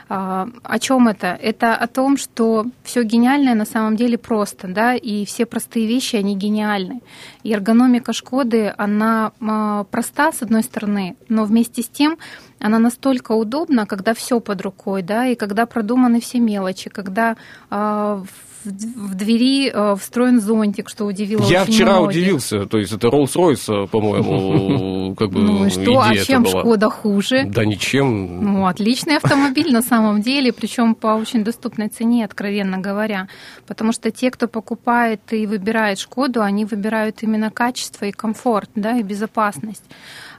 А, 0.09 0.47
О 0.63 0.79
чем 0.79 1.07
это? 1.07 1.27
Это 1.41 1.75
о 1.75 1.87
том, 1.87 2.17
что 2.17 2.65
все 2.83 3.03
гениальное 3.03 3.55
на 3.55 3.65
самом 3.65 3.95
деле 3.95 4.17
просто, 4.17 4.67
да, 4.67 4.95
и 4.95 5.25
все 5.25 5.45
простые 5.45 5.85
вещи, 5.85 6.15
они 6.15 6.35
гениальны. 6.35 7.01
И 7.43 7.51
эргономика 7.51 8.13
Шкоды, 8.13 8.73
она 8.77 9.33
а, 9.41 9.83
проста, 9.85 10.31
с 10.31 10.41
одной 10.41 10.63
стороны, 10.63 11.17
но 11.29 11.43
вместе 11.43 11.81
с 11.81 11.89
тем 11.89 12.17
она 12.59 12.79
настолько 12.79 13.33
удобна, 13.33 13.85
когда 13.85 14.13
все 14.13 14.39
под 14.39 14.61
рукой, 14.61 15.01
да, 15.01 15.27
и 15.27 15.35
когда 15.35 15.65
продуманы 15.65 16.21
все 16.21 16.39
мелочи, 16.39 16.89
когда 16.89 17.35
а, 17.69 18.23
в, 18.23 18.52
в 18.65 19.15
двери 19.15 19.69
а, 19.73 19.95
встроен 19.95 20.39
зонтик, 20.39 20.89
что 20.89 21.05
удивило 21.05 21.43
Я 21.45 21.63
очень 21.63 21.73
вчера 21.73 21.99
многих. 21.99 22.21
удивился, 22.21 22.65
то 22.65 22.77
есть 22.77 22.91
это 22.93 23.07
Rolls-Royce, 23.07 23.87
по-моему, 23.87 25.15
как 25.19 25.29
бы 25.31 25.39
Ну 25.39 25.65
и 25.65 25.69
что, 25.69 25.99
а 26.01 26.15
чем. 26.15 26.45
Шкода 26.45 26.89
хуже? 26.89 27.43
Да 27.45 27.65
ничем. 27.65 28.43
Ну, 28.43 28.67
отличный 28.67 29.17
автомобиль 29.17 29.71
на 29.71 29.81
самом 29.81 30.21
деле, 30.21 30.51
причем 30.53 30.95
по 30.95 31.07
очень 31.07 31.43
доступной 31.43 31.89
цене, 31.89 32.25
откровенно 32.25 32.77
говоря. 32.77 33.27
Потому 33.67 33.91
что 33.91 34.11
те, 34.11 34.31
кто 34.31 34.47
покупает 34.47 35.21
и 35.31 35.45
выбирает 35.45 35.99
Шкоду, 35.99 36.41
они 36.41 36.65
выбирают 36.65 37.23
именно 37.23 37.51
качество 37.51 38.05
и 38.05 38.11
комфорт, 38.11 38.69
да, 38.75 38.97
и 38.97 39.03
безопасность. 39.03 39.83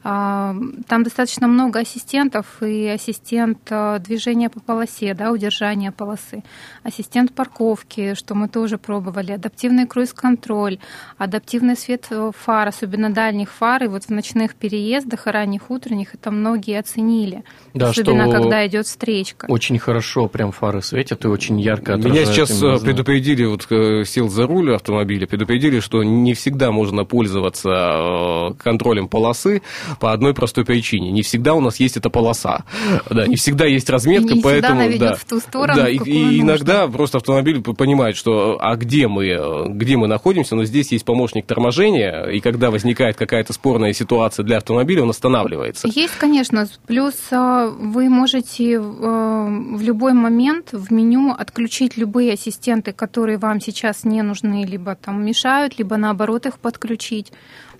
А, 0.06 0.54
Там 0.86 1.02
достаточно 1.02 1.48
много 1.48 1.80
ассистентов, 1.80 2.62
и 2.62 2.86
ассистент 2.88 3.58
а, 3.70 3.98
движения 3.98 4.50
по 4.50 4.60
полосе, 4.60 5.14
да, 5.14 5.32
удержания 5.32 5.92
полосы, 5.92 6.42
ассистент 6.84 7.32
парковки, 7.32 8.14
что 8.14 8.34
мы 8.34 8.48
тоже 8.48 8.78
пробовали, 8.78 9.32
адаптивный 9.32 9.86
круиз-контроль, 9.86 10.78
адаптивный 11.16 11.76
свет 11.76 12.06
э, 12.10 12.30
фар, 12.38 12.68
особенно 12.68 13.10
дальних 13.10 13.50
фар, 13.50 13.84
и 13.84 13.88
вот 13.88 14.04
в 14.04 14.10
ночных 14.10 14.54
переездах, 14.54 15.26
и 15.26 15.30
ранних 15.30 15.70
утренних, 15.70 16.14
это 16.14 16.30
многие 16.30 16.78
оценили. 16.78 17.42
Да, 17.72 17.88
Особенно, 17.88 18.24
что 18.24 18.42
когда 18.42 18.66
идет 18.66 18.86
встречка. 18.86 19.46
Очень 19.48 19.78
хорошо 19.78 20.28
прям 20.28 20.52
фары 20.52 20.82
светят 20.82 21.24
и 21.24 21.28
очень 21.28 21.58
ярко 21.60 21.96
Меня 21.96 22.26
сейчас 22.26 22.50
именно 22.50 22.76
э, 22.76 22.80
предупредили, 22.80 23.44
вот 23.46 23.66
э, 23.70 24.04
сел 24.04 24.28
за 24.28 24.46
руль 24.46 24.74
автомобиля, 24.74 25.26
предупредили, 25.26 25.80
что 25.80 26.02
не 26.02 26.34
всегда 26.34 26.70
можно 26.70 27.04
пользоваться 27.04 28.54
контролем 28.62 29.08
полосы 29.08 29.62
по 30.00 30.12
одной 30.12 30.34
простой 30.34 30.66
причине. 30.66 31.10
Не 31.10 31.22
всегда 31.22 31.54
у 31.54 31.60
нас 31.60 31.80
есть 31.80 31.96
эта 31.96 32.10
полоса. 32.10 32.64
Да, 33.08 33.26
не 33.26 33.36
всегда 33.36 33.64
есть 33.64 33.88
разметка, 33.88 34.32
И 34.32 34.36
не 34.36 34.42
всегда 34.42 34.48
поэтому... 34.50 34.80
она 34.80 34.86
ведёт 34.86 35.08
да, 35.08 35.14
в 35.14 35.24
ту 35.24 35.40
сторону, 35.40 35.80
Да, 35.80 35.88
и, 35.88 35.96
и 35.96 36.42
нужно. 36.42 36.73
Иногда 36.74 36.92
просто 36.92 37.18
автомобиль 37.18 37.62
понимает, 37.62 38.16
что 38.16 38.58
а 38.60 38.76
где 38.76 39.08
мы, 39.08 39.26
э, 39.26 39.68
где 39.68 39.96
мы 39.96 40.06
находимся, 40.06 40.56
но 40.56 40.64
здесь 40.64 40.92
есть 40.92 41.04
помощник 41.04 41.46
торможения, 41.46 42.24
и 42.24 42.40
когда 42.40 42.70
возникает 42.70 43.16
какая-то 43.16 43.52
спорная 43.52 43.92
ситуация 43.92 44.44
для 44.44 44.58
автомобиля, 44.58 45.02
он 45.02 45.10
останавливается. 45.10 45.88
Есть, 45.88 46.16
конечно. 46.18 46.66
Плюс 46.86 47.14
э, 47.30 47.72
вы 47.78 48.08
можете 48.08 48.74
э, 48.74 48.78
в 48.78 49.82
любой 49.82 50.12
момент 50.12 50.72
в 50.72 50.92
меню 50.92 51.32
отключить 51.32 51.96
любые 51.96 52.32
ассистенты, 52.34 52.92
которые 52.92 53.38
вам 53.38 53.60
сейчас 53.60 54.04
не 54.04 54.22
нужны, 54.22 54.64
либо 54.64 54.94
там 54.94 55.24
мешают, 55.24 55.78
либо 55.78 55.96
наоборот 55.96 56.46
их 56.46 56.58
подключить. 56.58 57.32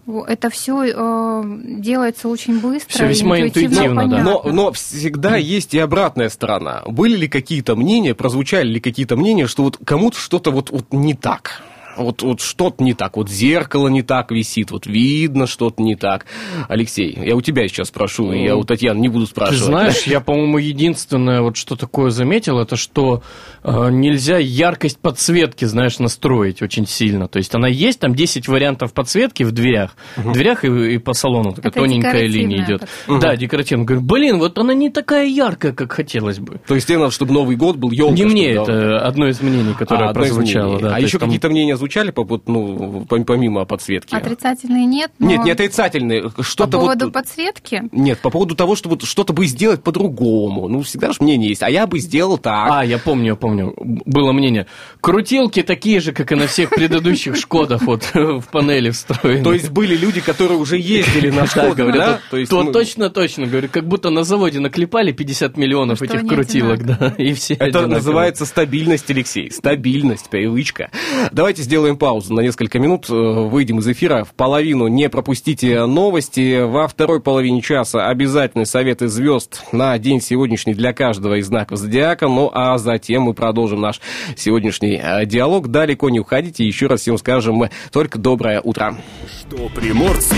Это 0.07 0.51
все 0.51 1.43
делается 1.81 2.29
очень 2.29 2.61
быстро. 2.61 2.93
Всё 2.93 3.07
и 3.07 3.09
весьма 3.09 3.41
интуитивно, 3.41 3.95
да. 3.95 4.03
понятно. 4.03 4.23
Но, 4.25 4.53
но 4.53 4.73
всегда 4.73 5.37
есть 5.37 5.75
и 5.75 5.79
обратная 5.79 6.29
сторона. 6.29 6.83
Были 6.87 7.17
ли 7.17 7.29
какие-то 7.29 7.75
мнения, 7.77 8.15
прозвучали 8.15 8.69
ли 8.69 8.81
какие-то 8.81 9.17
мнения, 9.17 9.47
что 9.47 9.63
вот 9.63 9.79
кому-то 9.85 10.19
что-то 10.19 10.51
вот, 10.51 10.71
вот 10.71 10.93
не 10.93 11.15
так? 11.15 11.63
Вот, 11.97 12.23
вот 12.23 12.41
что-то 12.41 12.83
не 12.83 12.95
так, 12.95 13.17
вот 13.17 13.29
зеркало 13.29 13.89
не 13.89 14.03
так 14.03 14.31
висит, 14.31 14.71
вот 14.71 14.87
видно 14.87 15.47
что-то 15.47 15.83
не 15.83 15.97
так. 15.97 16.27
Алексей, 16.69 17.17
я 17.25 17.37
у 17.37 17.41
тебя 17.41 17.67
сейчас 17.69 17.89
спрошу, 17.89 18.33
я 18.33 18.57
у 18.57 18.65
Татьяны 18.65 18.99
не 19.01 19.09
буду 19.09 19.27
Ты 19.27 19.31
спрашивать. 19.31 19.63
знаешь, 19.65 20.03
я, 20.07 20.21
по-моему, 20.21 20.59
единственное, 20.59 21.41
вот 21.43 21.57
что 21.57 21.77
такое 21.77 22.11
заметил, 22.11 22.59
это 22.59 22.77
что 22.77 23.23
э, 23.63 23.89
нельзя 23.91 24.39
яркость 24.39 24.99
подсветки, 24.99 25.65
знаешь, 25.65 25.99
настроить 25.99 26.63
очень 26.63 26.87
сильно. 26.87 27.29
То 27.29 27.39
есть 27.39 27.55
она 27.55 27.69
есть, 27.69 28.01
там 28.01 28.15
10 28.15 28.49
вариантов 28.49 28.93
подсветки 28.93 29.43
в 29.43 29.53
дверях. 29.53 29.97
В 30.17 30.33
дверях 30.33 30.65
и, 30.65 30.95
и 30.95 30.99
по 30.99 31.13
салону 31.13 31.53
такая 31.53 31.71
Это 31.71 31.81
тоненькая 31.81 32.27
линия 32.27 32.65
идет. 32.65 32.89
Да, 33.09 33.37
декоративно. 33.37 33.85
Говорю, 33.85 34.03
блин, 34.05 34.39
вот 34.39 34.59
она 34.59 34.75
не 34.75 34.91
такая 34.91 35.27
яркая, 35.27 35.73
как 35.73 35.93
хотелось 35.93 36.39
бы. 36.39 36.61
То 36.67 36.75
есть 36.75 36.87
тебе 36.89 36.99
надо, 36.99 37.11
чтобы 37.13 37.33
Новый 37.33 37.57
год 37.57 37.77
был 37.77 37.91
елка. 37.91 38.15
не 38.15 38.25
мне, 38.25 38.51
это 38.53 38.99
одно 38.99 39.29
из 39.29 39.41
мнений, 39.41 39.75
которое 39.79 40.11
А, 40.11 40.15
прозвучало. 40.15 40.81
да. 40.81 40.95
а 40.95 41.01
еще 41.01 41.19
там- 41.19 41.29
какие-то 41.29 41.49
мнения 41.49 41.77
звучали 41.85 42.11
по, 42.13 42.25
вот, 42.25 42.49
ну, 42.49 43.05
пом- 43.09 43.25
помимо 43.25 43.67
подсветки? 43.67 44.15
Отрицательные 44.15 44.87
нет. 44.87 45.11
Но 45.19 45.29
Нет, 45.29 45.45
не 45.45 45.51
отрицательные. 45.51 46.31
По 46.31 46.43
Что-то 46.43 46.79
вот... 46.79 46.85
поводу 46.85 47.11
подсветки. 47.13 47.83
Нет, 47.93 48.21
по 48.21 48.31
поводу 48.31 48.55
того, 48.55 48.75
что 48.75 48.89
вот 48.89 49.03
что-то 49.03 49.35
бы 49.35 49.45
сделать 49.47 49.83
по-другому. 49.83 50.69
Ну, 50.69 50.81
всегда 50.81 51.13
же 51.13 51.19
мнение 51.21 51.51
есть. 51.51 51.63
А 51.63 51.69
я 51.69 51.87
бы 51.87 51.99
сделал 51.99 52.39
так. 52.39 52.71
А, 52.71 52.85
я 52.85 52.99
помню, 52.99 53.27
я 53.27 53.35
помню. 53.37 53.75
Было 53.77 54.33
мнение. 54.33 54.67
Крутилки 55.03 55.63
такие 55.63 56.01
же, 56.01 56.13
как 56.13 56.33
и 56.33 56.35
на 56.35 56.47
всех 56.47 56.71
предыдущих 56.71 57.37
Шкодах, 57.37 57.83
вот 57.83 58.11
в 58.15 58.45
панели 58.51 58.91
встроены. 58.91 59.45
То 59.45 59.53
есть 59.53 59.69
были 59.69 59.95
люди, 59.95 60.23
которые 60.23 60.59
уже 60.59 60.79
ездили 60.79 61.29
на 61.29 61.45
говорят, 61.75 61.95
да? 61.95 62.15
то, 62.15 62.21
То 62.31 62.37
есть 62.39 62.51
то 62.51 62.63
мы- 62.63 62.73
точно, 62.73 63.11
точно, 63.11 63.47
говорю, 63.47 63.69
как 63.71 63.87
будто 63.87 64.09
на 64.09 64.25
заводе 64.25 64.59
наклепали 64.61 65.13
50 65.13 65.59
миллионов 65.59 66.01
этих 66.01 66.27
крутилок, 66.27 66.85
да, 66.85 67.15
и 67.19 67.35
все 67.35 67.55
Это 67.55 67.87
называется 67.87 68.47
стабильность, 68.47 69.11
Алексей. 69.11 69.51
Стабильность, 69.51 70.31
привычка. 70.31 70.91
Давайте 71.31 71.63
сделаем 71.63 71.74
паузу 71.97 72.35
на 72.35 72.41
несколько 72.41 72.79
минут, 72.79 73.09
э, 73.11 73.13
выйдем 73.13 73.79
из 73.79 73.89
эфира. 73.89 74.25
В 74.25 74.35
половину 74.35 74.87
не 74.87 75.09
пропустите 75.09 75.87
новости. 75.87 76.63
Во 76.63 76.89
второй 76.89 77.21
половине 77.21 77.61
часа 77.61 78.07
обязательный 78.07 78.67
совет 78.67 79.03
из 79.03 79.13
звезд 79.13 79.63
на 79.73 79.99
день 79.99 80.21
сегодняшний 80.21 80.75
для 80.75 80.93
каждого 80.93 81.35
из 81.39 81.47
знаков 81.47 81.79
зодиака. 81.79 82.29
Ну 82.29 82.51
а 82.53 82.79
затем 82.79 83.23
мы 83.23 83.35
продолжим 83.35 83.81
наш 83.81 84.01
сегодняшний 84.37 85.01
э, 85.03 85.27
диалог. 85.27 85.69
Далеко 85.69 86.11
не 86.11 86.21
уходите. 86.21 86.65
Еще 86.65 86.87
раз 86.87 87.01
всем 87.01 87.19
скажем 87.19 87.57
мы 87.57 87.71
только 87.93 88.19
доброе 88.19 88.61
утро. 88.61 88.97
Что 89.41 89.69
приморцу 89.75 90.37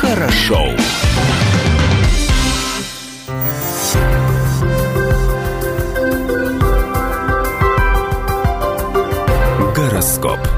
хорошо. 0.00 0.70
Гороскоп. 10.06 10.55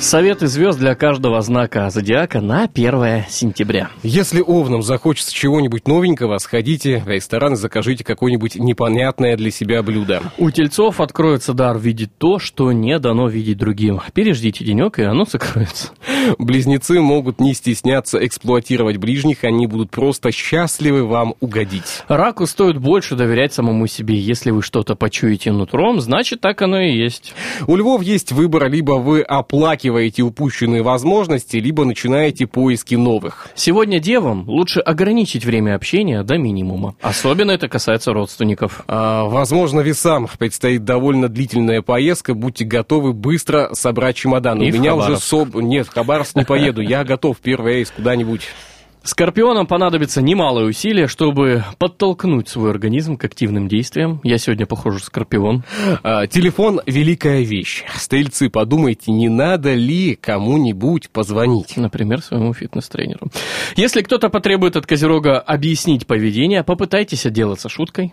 Советы 0.00 0.46
звезд 0.46 0.78
для 0.78 0.94
каждого 0.94 1.42
знака 1.42 1.90
зодиака 1.90 2.40
на 2.40 2.64
1 2.64 3.24
сентября. 3.28 3.90
Если 4.02 4.40
овнам 4.40 4.80
захочется 4.82 5.34
чего-нибудь 5.34 5.86
новенького, 5.86 6.38
сходите 6.38 7.02
в 7.04 7.08
ресторан 7.08 7.52
и 7.52 7.56
закажите 7.56 8.02
какое-нибудь 8.02 8.54
непонятное 8.54 9.36
для 9.36 9.50
себя 9.50 9.82
блюдо. 9.82 10.22
У 10.38 10.50
тельцов 10.50 11.02
откроется 11.02 11.52
дар 11.52 11.78
видеть 11.78 12.16
то, 12.16 12.38
что 12.38 12.72
не 12.72 12.98
дано 12.98 13.28
видеть 13.28 13.58
другим. 13.58 14.00
Переждите 14.14 14.64
денек, 14.64 14.98
и 14.98 15.02
оно 15.02 15.26
сокроется. 15.26 15.90
Близнецы 16.38 16.98
могут 17.00 17.38
не 17.38 17.52
стесняться 17.52 18.24
эксплуатировать 18.24 18.96
ближних, 18.96 19.44
они 19.44 19.66
будут 19.66 19.90
просто 19.90 20.32
счастливы 20.32 21.04
вам 21.04 21.34
угодить. 21.40 22.04
Раку 22.08 22.46
стоит 22.46 22.78
больше 22.78 23.16
доверять 23.16 23.52
самому 23.52 23.86
себе. 23.86 24.18
Если 24.18 24.50
вы 24.50 24.62
что-то 24.62 24.94
почуете 24.94 25.52
нутром, 25.52 26.00
значит, 26.00 26.40
так 26.40 26.62
оно 26.62 26.80
и 26.80 26.96
есть. 26.96 27.34
У 27.66 27.76
львов 27.76 28.02
есть 28.02 28.32
выбор, 28.32 28.70
либо 28.70 28.92
вы 28.92 29.20
оплакиваете 29.20 29.89
упущенные 30.22 30.82
возможности, 30.82 31.56
либо 31.56 31.84
начинаете 31.84 32.46
поиски 32.46 32.94
новых. 32.94 33.48
Сегодня 33.54 33.98
девам 34.00 34.48
лучше 34.48 34.80
ограничить 34.80 35.44
время 35.44 35.74
общения 35.74 36.22
до 36.22 36.38
минимума. 36.38 36.94
Особенно 37.00 37.50
это 37.50 37.68
касается 37.68 38.12
родственников. 38.12 38.82
А, 38.86 39.24
возможно, 39.24 39.80
весам 39.80 40.28
предстоит 40.38 40.84
довольно 40.84 41.28
длительная 41.28 41.82
поездка, 41.82 42.34
будьте 42.34 42.64
готовы 42.64 43.12
быстро 43.12 43.70
собрать 43.72 44.16
чемодан. 44.16 44.62
И 44.62 44.70
У 44.70 44.74
меня 44.74 44.94
уже 44.94 45.18
соб... 45.18 45.54
Нет, 45.54 45.86
в 45.86 45.92
Хабаровск 45.92 46.36
не 46.36 46.44
поеду, 46.44 46.80
я 46.80 47.04
готов 47.04 47.38
первый 47.38 47.74
рейс 47.74 47.90
куда-нибудь. 47.90 48.42
Скорпионам 49.02 49.66
понадобится 49.66 50.20
немалое 50.20 50.64
усилие, 50.64 51.08
чтобы 51.08 51.64
подтолкнуть 51.78 52.48
свой 52.48 52.70
организм 52.70 53.16
к 53.16 53.24
активным 53.24 53.66
действиям. 53.66 54.20
Я 54.24 54.36
сегодня, 54.36 54.66
похоже, 54.66 55.00
скорпион. 55.00 55.64
А, 56.02 56.26
телефон– 56.26 56.80
великая 56.86 57.42
вещь. 57.42 57.84
Стрельцы, 57.96 58.50
подумайте, 58.50 59.10
не 59.10 59.28
надо 59.28 59.74
ли 59.74 60.16
кому-нибудь 60.16 61.10
позвонить? 61.10 61.76
Например, 61.76 62.20
своему 62.20 62.52
фитнес-тренеру. 62.52 63.28
Если 63.74 64.02
кто-то 64.02 64.28
потребует 64.28 64.76
от 64.76 64.86
Козерога 64.86 65.40
объяснить 65.40 66.06
поведение, 66.06 66.62
попытайтесь 66.62 67.24
отделаться 67.24 67.68
шуткой. 67.68 68.12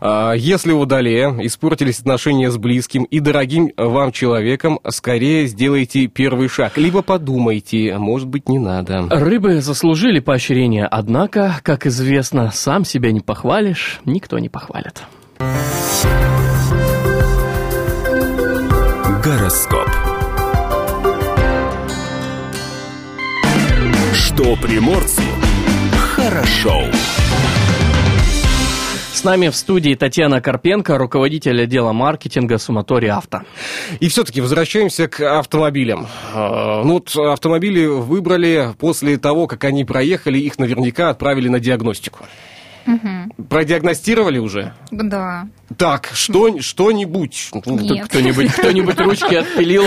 А, 0.00 0.32
Если 0.32 0.72
у 0.72 0.78
Водолея 0.78 1.30
испортились 1.40 2.00
отношения 2.00 2.50
с 2.50 2.56
близким 2.56 3.04
и 3.04 3.20
дорогим 3.20 3.72
вам 3.76 4.12
человеком, 4.12 4.80
скорее 4.88 5.46
сделайте 5.46 6.06
первый 6.06 6.48
шаг. 6.48 6.76
Либо 6.76 7.02
подумайте, 7.02 7.96
может 7.98 8.28
быть, 8.28 8.48
не 8.48 8.58
надо. 8.58 9.06
Рыбы 9.10 9.60
заслужили 9.60 10.20
поощрение, 10.20 10.86
однако, 10.86 11.60
как 11.62 11.86
известно, 11.86 12.50
сам 12.52 12.84
себя 12.84 13.12
не 13.12 13.20
похвалишь, 13.20 14.00
никто 14.04 14.38
не 14.38 14.48
похвалит. 14.48 15.02
Гороскоп. 19.22 19.90
Что 24.14 24.56
приморцу 24.56 25.22
хорошо. 26.16 26.82
С 26.92 27.55
нами 29.26 29.48
в 29.48 29.56
студии 29.56 29.94
Татьяна 29.94 30.40
Карпенко, 30.40 30.96
руководитель 30.98 31.60
отдела 31.60 31.92
маркетинга 31.92 32.58
Суматори 32.58 33.08
Авто. 33.08 33.40
И 33.98 34.08
все-таки 34.08 34.40
возвращаемся 34.40 35.08
к 35.08 35.20
автомобилям. 35.20 36.06
А, 36.32 36.84
Ну, 36.84 36.94
вот 36.94 37.16
автомобили 37.16 37.86
выбрали 37.86 38.68
после 38.78 39.18
того, 39.18 39.48
как 39.48 39.64
они 39.64 39.84
проехали, 39.84 40.38
их 40.38 40.60
наверняка 40.60 41.10
отправили 41.10 41.48
на 41.48 41.58
диагностику. 41.58 42.20
Продиагностировали 43.48 44.38
уже? 44.38 44.74
Да. 44.90 45.48
Так, 45.76 46.10
что, 46.14 46.60
что-нибудь. 46.60 47.50
Ну, 47.66 47.78
Нет. 47.78 48.06
Кто-нибудь, 48.06 48.52
кто-нибудь 48.52 48.98
ручки 49.00 49.34
отпилил, 49.36 49.84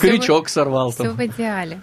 крючок 0.00 0.48
сорвал 0.48 0.90
Все 0.90 1.10
в 1.10 1.26
идеале. 1.26 1.80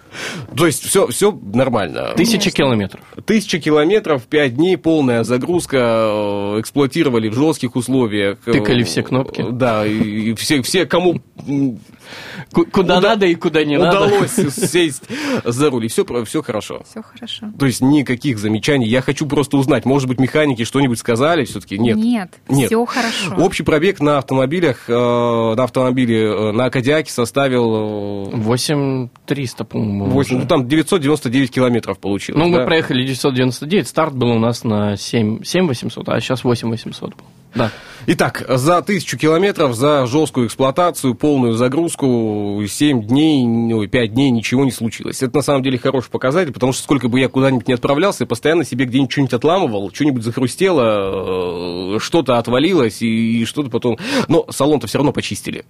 То 0.54 0.66
есть 0.66 0.84
все, 0.84 1.06
все 1.06 1.32
нормально. 1.32 2.12
Тысяча 2.16 2.50
километров. 2.50 3.00
Тысяча 3.24 3.58
километров, 3.58 4.24
пять 4.24 4.56
дней, 4.56 4.76
полная 4.76 5.24
загрузка, 5.24 5.76
э, 5.78 6.60
эксплуатировали 6.60 7.28
в 7.28 7.34
жестких 7.34 7.76
условиях. 7.76 8.38
Э, 8.46 8.52
Тыкали 8.52 8.82
все 8.82 9.02
кнопки. 9.02 9.44
Да, 9.50 9.86
и 9.86 10.34
все, 10.34 10.60
все 10.62 10.84
кому 10.84 11.22
Куда 12.52 12.98
Уда- 12.98 13.00
надо 13.00 13.26
и 13.26 13.34
куда 13.34 13.64
не 13.64 13.78
надо. 13.78 14.04
удалось 14.06 14.32
сесть 14.32 15.04
за 15.44 15.70
руль, 15.70 15.86
и 15.86 15.88
все, 15.88 16.04
все 16.24 16.42
хорошо. 16.42 16.82
Все 16.88 17.02
хорошо. 17.02 17.50
То 17.58 17.66
есть 17.66 17.80
никаких 17.80 18.38
замечаний. 18.38 18.86
Я 18.86 19.00
хочу 19.00 19.26
просто 19.26 19.56
узнать, 19.56 19.84
может 19.86 20.01
может 20.02 20.08
быть, 20.08 20.20
механики 20.20 20.64
что-нибудь 20.64 20.98
сказали 20.98 21.44
все-таки? 21.44 21.78
Нет. 21.78 21.96
Нет, 21.96 22.34
Нет. 22.48 22.66
все 22.66 22.84
хорошо. 22.84 23.36
Общий 23.38 23.62
пробег 23.62 24.00
на 24.00 24.18
автомобилях, 24.18 24.88
э, 24.88 24.92
на 24.92 25.62
автомобиле, 25.62 26.24
э, 26.24 26.52
на 26.52 26.70
Кадиаке 26.70 27.12
составил 27.12 28.32
э, 28.32 28.36
8300, 28.36 29.64
по-моему. 29.64 30.06
8, 30.06 30.34
уже. 30.34 30.42
ну, 30.42 30.48
там 30.48 30.66
999 30.66 31.50
километров 31.52 31.98
получилось. 32.00 32.42
Ну, 32.42 32.48
мы 32.48 32.58
да? 32.58 32.64
проехали 32.64 33.04
999, 33.04 33.86
старт 33.86 34.14
был 34.14 34.30
у 34.30 34.38
нас 34.38 34.64
на 34.64 34.96
7, 34.96 35.44
7800, 35.44 36.08
а 36.08 36.20
сейчас 36.20 36.42
8800 36.42 37.10
был. 37.10 37.24
Да. 37.54 37.70
Итак, 38.04 38.44
за 38.48 38.82
тысячу 38.82 39.16
километров, 39.16 39.76
за 39.76 40.06
жесткую 40.06 40.48
эксплуатацию, 40.48 41.14
полную 41.14 41.52
загрузку, 41.52 42.60
7 42.68 43.04
дней, 43.04 43.46
ну, 43.46 43.86
5 43.86 44.12
дней 44.12 44.30
ничего 44.30 44.64
не 44.64 44.72
случилось. 44.72 45.22
Это 45.22 45.36
на 45.36 45.42
самом 45.42 45.62
деле 45.62 45.78
хороший 45.78 46.10
показатель, 46.10 46.52
потому 46.52 46.72
что 46.72 46.82
сколько 46.82 47.08
бы 47.08 47.20
я 47.20 47.28
куда-нибудь 47.28 47.68
не 47.68 47.74
отправлялся, 47.74 48.24
я 48.24 48.26
постоянно 48.26 48.64
себе 48.64 48.86
где-нибудь 48.86 49.12
что-нибудь 49.12 49.34
отламывал, 49.34 49.90
что-нибудь 49.92 50.24
захрустело, 50.24 51.94
э, 51.94 51.98
что-то 52.00 52.38
отвалилось 52.38 53.02
и, 53.02 53.42
и 53.42 53.44
что-то 53.44 53.70
потом... 53.70 53.98
Но 54.26 54.46
салон-то 54.50 54.88
все 54.88 54.98
равно 54.98 55.12
почистили. 55.12 55.64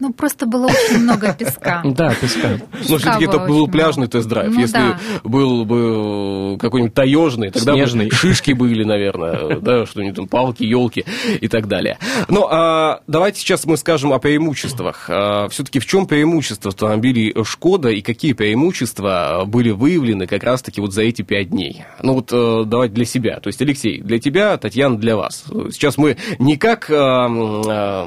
Ну, 0.00 0.12
просто 0.12 0.46
было 0.46 0.66
очень 0.66 0.98
много 0.98 1.32
песка. 1.32 1.82
Да, 1.98 2.14
песка. 2.14 2.60
Ну, 2.88 2.98
все-таки 2.98 3.24
это 3.24 3.38
был 3.38 3.66
пляжный 3.66 4.06
тест-драйв. 4.06 4.52
Ну, 4.54 4.60
Если 4.60 4.96
был 5.24 5.64
бы 5.64 6.58
какой-нибудь 6.58 6.94
таежный, 6.94 7.50
тогда 7.50 7.74
бы 7.74 8.10
шишки 8.12 8.52
были, 8.52 8.84
наверное, 8.84 9.58
да, 9.60 9.86
что-нибудь 9.86 10.16
там, 10.16 10.28
палки, 10.28 10.62
елки 10.62 11.04
и 11.40 11.48
так 11.48 11.66
далее. 11.66 11.98
Ну, 12.28 12.46
а 12.48 13.00
давайте 13.06 13.40
сейчас 13.40 13.64
мы 13.64 13.76
скажем 13.76 14.12
о 14.12 14.18
преимуществах. 14.18 15.04
Все-таки 15.50 15.78
в 15.78 15.86
чем 15.86 16.06
преимущество 16.06 16.68
автомобилей 16.68 17.34
Шкода 17.44 17.88
и 17.88 18.02
какие 18.02 18.32
преимущества 18.32 19.44
были 19.46 19.70
выявлены 19.70 20.26
как 20.26 20.44
раз-таки 20.44 20.80
вот 20.80 20.92
за 20.92 21.02
эти 21.02 21.22
пять 21.22 21.50
дней? 21.50 21.84
Ну, 22.02 22.14
вот 22.14 22.30
э, 22.32 22.64
давайте 22.66 22.94
для 22.94 23.04
себя. 23.04 23.40
То 23.40 23.48
есть, 23.48 23.60
Алексей, 23.60 24.00
для 24.00 24.18
тебя, 24.18 24.56
Татьяна, 24.56 24.96
для 24.96 25.16
вас. 25.16 25.44
Сейчас 25.70 25.98
мы 25.98 26.16
не 26.38 26.56
как, 26.56 26.90
э, 26.90 26.94
э, 26.94 28.06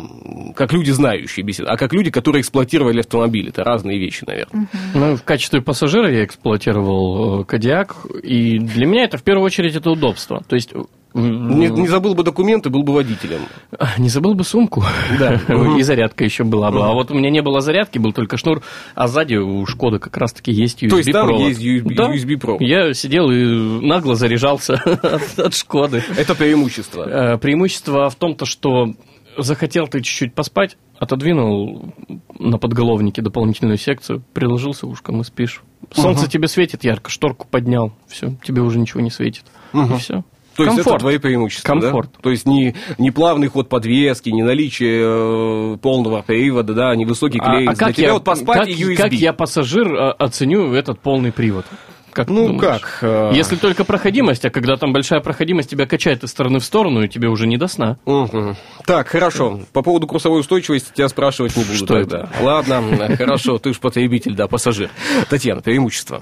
как 0.56 0.74
люди 0.74 0.92
знающие 0.92 1.46
беседуем, 1.46 1.74
а 1.74 1.78
как 1.82 1.94
люди, 1.94 2.12
которые 2.12 2.42
эксплуатировали 2.42 3.00
автомобиль. 3.00 3.50
Это 3.50 3.64
разные 3.64 3.98
вещи, 3.98 4.24
наверное. 4.28 4.68
Ну, 4.94 5.16
в 5.16 5.24
качестве 5.24 5.62
пассажира 5.62 6.12
я 6.12 6.24
эксплуатировал 6.26 7.42
э, 7.42 7.46
Кадиак, 7.46 7.96
и 8.22 8.60
для 8.60 8.86
меня 8.86 9.06
это 9.06 9.18
в 9.18 9.24
первую 9.24 9.44
очередь 9.48 9.76
это 9.76 9.90
удобство. 9.90 10.44
То 10.48 10.54
есть 10.56 10.74
Не, 11.16 11.70
не 11.70 11.88
забыл 11.88 12.14
бы 12.14 12.24
документы, 12.24 12.70
был 12.70 12.84
бы 12.84 12.94
водителем. 12.94 13.40
Не 13.98 14.10
забыл 14.10 14.36
бы 14.36 14.44
сумку. 14.44 14.84
Да. 15.20 15.42
И 15.80 15.82
зарядка 15.82 16.24
еще 16.24 16.44
была 16.44 16.70
бы. 16.70 16.84
А 16.86 16.94
вот 16.94 17.10
у 17.10 17.16
меня 17.16 17.32
не 17.32 17.42
было 17.42 17.62
зарядки, 17.62 17.98
был 17.98 18.14
только 18.14 18.38
шнур, 18.38 18.62
а 18.94 19.08
сзади 19.08 19.36
у 19.38 19.66
Шкоды 19.66 19.98
как 19.98 20.16
раз-таки 20.18 20.52
есть 20.52 20.84
USB 20.84 20.90
То 20.90 20.98
есть 20.98 21.12
там 21.12 21.26
провод. 21.28 21.48
есть 21.50 21.62
USB 21.64 21.96
Да. 21.96 22.14
USB 22.16 22.38
провод. 22.38 22.62
Я 22.62 22.94
сидел 22.94 23.32
и 23.32 23.44
нагло 23.84 24.14
заряжался 24.14 24.74
от, 24.86 25.40
от 25.40 25.56
Шкоды. 25.56 26.04
Это 26.16 26.36
преимущество. 26.36 27.34
Э, 27.34 27.38
Преимущество 27.40 28.08
в 28.12 28.16
том-то, 28.16 28.46
что 28.46 28.94
захотел 29.38 29.88
ты 29.88 30.02
чуть-чуть 30.02 30.34
поспать, 30.34 30.78
отодвинул 30.98 31.94
на 32.40 32.58
подголовнике 32.58 33.22
дополнительную 33.22 33.78
секцию, 33.78 34.24
приложился 34.34 34.88
ушком 34.88 35.22
и 35.22 35.24
спишь. 35.24 35.64
Солнце 35.94 36.30
тебе 36.30 36.48
светит 36.48 36.84
ярко, 36.84 37.10
шторку 37.10 37.48
поднял, 37.50 37.94
все, 38.08 38.36
тебе 38.44 38.62
уже 38.62 38.80
ничего 38.80 39.02
не 39.02 39.10
светит. 39.10 39.46
И 39.74 39.98
все. 39.98 40.24
То 40.56 40.64
есть 40.64 40.76
это 40.76 40.84
Комфорт. 40.84 41.00
твои 41.02 41.18
преимущества, 41.18 41.76
да? 41.76 41.82
Комфорт. 41.82 42.12
То 42.22 42.30
есть 42.30 42.46
не, 42.46 42.76
не 42.98 43.10
плавный 43.12 43.48
ход 43.48 43.70
подвески, 43.70 44.30
не 44.30 44.44
наличие 44.44 45.76
э, 45.76 45.78
полного 45.78 46.22
привода, 46.22 46.74
да, 46.74 46.96
не 46.96 47.06
высокий 47.06 47.40
А- 47.40 47.46
клей. 47.46 47.68
А, 47.70 47.76
как, 47.76 47.96
тебя 47.96 48.08
я, 48.08 48.14
вот 48.14 48.26
поспать 48.26 48.60
как, 48.60 48.68
и 48.68 48.74
USB. 48.74 48.96
как 48.96 49.14
я 49.14 49.32
пассажир 49.32 49.94
а, 49.94 50.12
оценю 50.12 50.74
этот 50.74 51.00
полный 51.00 51.32
привод? 51.32 51.66
Как 52.14 52.30
Ну 52.30 52.48
думаешь? 52.48 52.62
как? 52.82 53.00
э, 53.02 53.32
Если 53.34 53.56
только 53.56 53.84
проходимость, 53.86 54.44
а 54.46 54.50
когда 54.50 54.76
там 54.78 54.94
большая 54.94 55.22
проходимость, 55.22 55.70
тебя 55.70 55.86
качает 55.86 56.24
из 56.24 56.30
стороны 56.32 56.60
в 56.60 56.64
сторону, 56.66 57.04
и 57.04 57.08
тебе 57.08 57.30
уже 57.30 57.48
не 57.48 57.58
до 57.58 57.68
сна. 57.68 57.98
мгм. 58.06 58.56
Так, 58.86 59.08
хорошо. 59.08 59.62
По 59.74 59.82
поводу 59.82 60.08
курсовой 60.08 60.40
устойчивости 60.42 60.92
тебя 60.94 61.08
спрашивать 61.10 61.56
не 61.56 61.64
буду 61.64 61.76
Что 61.78 61.86
тогда. 61.88 62.30
Ладно, 62.42 62.84
э, 63.00 63.16
хорошо, 63.18 63.58
ты 63.60 63.70
уж 63.70 63.80
потребитель, 63.80 64.36
да, 64.36 64.48
пассажир. 64.48 64.90
Татьяна, 65.30 65.62
преимущество. 65.62 66.22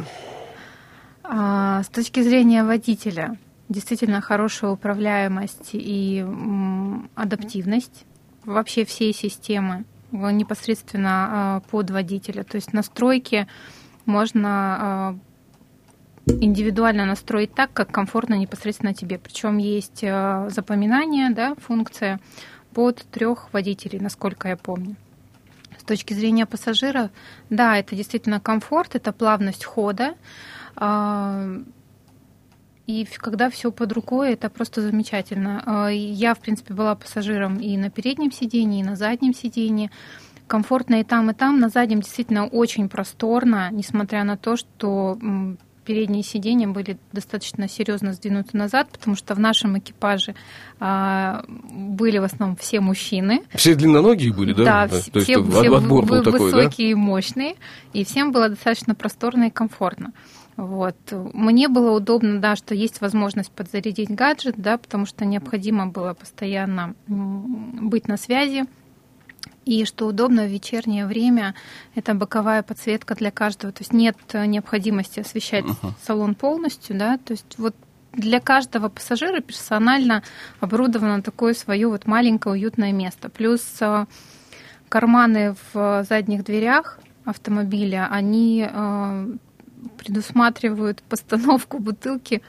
А, 1.23 1.84
С 1.84 1.88
точки 1.89 2.21
зрения 2.21 2.63
водителя, 2.63 3.38
действительно 3.67 4.21
хорошая 4.21 4.71
управляемость 4.71 5.69
и 5.73 6.25
адаптивность 7.15 8.06
вообще 8.45 8.86
всей 8.86 9.13
системы 9.13 9.86
непосредственно 10.12 11.10
а, 11.12 11.60
под 11.69 11.91
водителя. 11.91 12.43
То 12.43 12.56
есть 12.56 12.73
настройки 12.73 13.47
можно 14.06 14.49
а, 14.80 15.15
индивидуально 16.30 17.06
настроить 17.06 17.54
так, 17.54 17.74
как 17.74 17.92
комфортно 17.92 18.36
непосредственно 18.36 18.94
тебе. 18.94 19.18
Причем 19.18 19.58
есть 19.58 20.04
а, 20.04 20.50
запоминание, 20.50 21.32
да, 21.32 21.56
функция 21.56 22.20
под 22.74 22.98
трех 23.12 23.52
водителей, 23.54 24.00
насколько 24.00 24.48
я 24.48 24.58
помню. 24.58 24.96
С 25.78 25.84
точки 25.84 26.13
зрения 26.13 26.46
пассажира, 26.46 27.10
да, 27.50 27.78
это 27.78 27.96
действительно 27.96 28.39
комфорт, 28.39 28.96
это 28.96 29.12
плавность 29.12 29.65
хода. 29.65 30.15
А, 30.76 31.48
И 32.86 33.06
когда 33.18 33.50
все 33.50 33.72
под 33.72 33.92
рукой, 33.92 34.34
это 34.34 34.50
просто 34.50 34.82
замечательно. 34.82 35.63
А, 35.65 35.89
Я, 35.89 36.34
в 36.34 36.39
принципе, 36.39 36.74
была 36.74 36.96
пассажиром 36.96 37.58
и 37.58 37.78
на 37.78 37.89
переднем 37.89 38.32
сидении, 38.32 38.82
и 38.82 38.84
на 38.84 38.96
заднем 38.96 39.34
сидении. 39.34 39.89
Комфортно 40.48 40.96
и 41.00 41.04
там, 41.04 41.30
и 41.30 41.34
там. 41.34 41.60
На 41.60 41.70
заднем 41.70 42.02
действительно 42.02 42.48
очень 42.48 42.89
просторно, 42.89 43.70
несмотря 43.72 44.24
на 44.24 44.36
то, 44.38 44.56
что 44.56 45.20
передние 45.89 46.21
сиденья 46.21 46.67
были 46.67 46.99
достаточно 47.13 47.67
серьезно 47.67 48.13
сдвинуты 48.13 48.56
назад, 48.56 48.89
потому 48.91 49.15
что 49.15 49.34
в 49.34 49.39
нашем 49.39 49.80
экипаже 49.80 50.36
а, 50.80 51.43
были 51.47 52.19
в 52.19 52.25
основном 52.25 52.56
все 52.58 52.80
мужчины. 52.80 53.41
Все 53.56 53.73
длинноногие 53.73 54.32
были, 54.32 54.54
да? 54.54 54.63
Да, 54.63 54.88
То 54.88 54.99
все, 54.99 55.12
есть 55.15 55.25
все 55.25 55.39
от- 55.39 55.84
отбор 55.84 56.06
был 56.06 56.21
такой, 56.21 56.52
да? 56.52 56.58
высокие 56.58 56.91
и 56.91 56.93
мощные, 56.93 57.56
и 57.91 58.06
всем 58.06 58.32
было 58.32 58.49
достаточно 58.49 58.93
просторно 58.93 59.45
и 59.45 59.49
комфортно. 59.49 60.13
Вот. 60.58 60.95
Мне 61.12 61.69
было 61.69 61.97
удобно, 61.97 62.39
да, 62.39 62.56
что 62.56 62.75
есть 62.75 63.02
возможность 63.02 63.52
подзарядить 63.52 64.12
гаджет, 64.12 64.54
да, 64.58 64.78
потому 64.78 65.08
что 65.08 65.25
необходимо 65.25 65.88
было 65.88 66.13
постоянно 66.13 66.93
быть 67.08 68.08
на 68.08 68.17
связи. 68.17 68.65
И 69.70 69.86
что 69.86 70.08
удобно 70.08 70.46
в 70.46 70.52
вечернее 70.52 71.06
время, 71.06 71.54
это 71.94 72.16
боковая 72.16 72.64
подсветка 72.64 73.14
для 73.14 73.30
каждого. 73.30 73.72
То 73.72 73.82
есть 73.82 73.94
нет 73.94 74.18
э, 74.34 74.48
необходимости 74.48 75.20
освещать 75.20 75.64
салон 76.04 76.34
полностью, 76.34 76.98
да. 76.98 77.20
То 77.20 77.34
есть 77.34 77.60
вот 77.60 77.76
для 78.12 78.40
каждого 78.40 78.90
пассажира 78.90 79.42
персонально 79.42 80.24
оборудовано 80.60 81.22
такое 81.22 81.54
свое 81.54 81.88
вот 81.88 82.08
маленькое 82.08 82.54
уютное 82.54 82.92
место. 82.92 83.30
Плюс 83.30 83.62
э, 83.80 84.08
карманы 84.90 85.56
в 85.72 86.04
задних 86.10 86.44
дверях 86.44 86.98
автомобиля, 87.24 88.08
они 88.10 88.68
э, 88.68 89.28
предусматривают 90.00 91.04
постановку 91.04 91.78
бутылки 91.78 92.42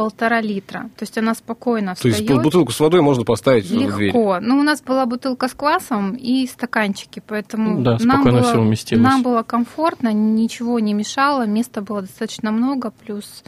полтора 0.00 0.40
литра. 0.40 0.88
То 0.96 1.02
есть 1.02 1.18
она 1.18 1.34
спокойно 1.34 1.94
То 1.94 2.08
есть 2.08 2.20
встает. 2.20 2.42
бутылку 2.42 2.72
с 2.72 2.80
водой 2.80 3.02
можно 3.02 3.22
поставить 3.22 3.66
в 3.66 3.68
дверь. 3.68 4.06
Легко. 4.06 4.38
Ну, 4.40 4.58
у 4.58 4.62
нас 4.62 4.80
была 4.80 5.04
бутылка 5.04 5.46
с 5.46 5.52
квасом 5.52 6.14
и 6.14 6.46
стаканчики, 6.46 7.20
поэтому 7.26 7.82
Да, 7.82 7.98
нам, 8.00 8.22
спокойно 8.22 8.38
было, 8.40 8.50
всё 8.50 8.60
уместилось. 8.62 9.04
нам 9.04 9.22
было 9.22 9.42
комфортно, 9.42 10.10
ничего 10.14 10.78
не 10.78 10.94
мешало, 10.94 11.46
места 11.46 11.82
было 11.82 12.00
достаточно 12.00 12.50
много, 12.50 12.92
плюс 13.04 13.44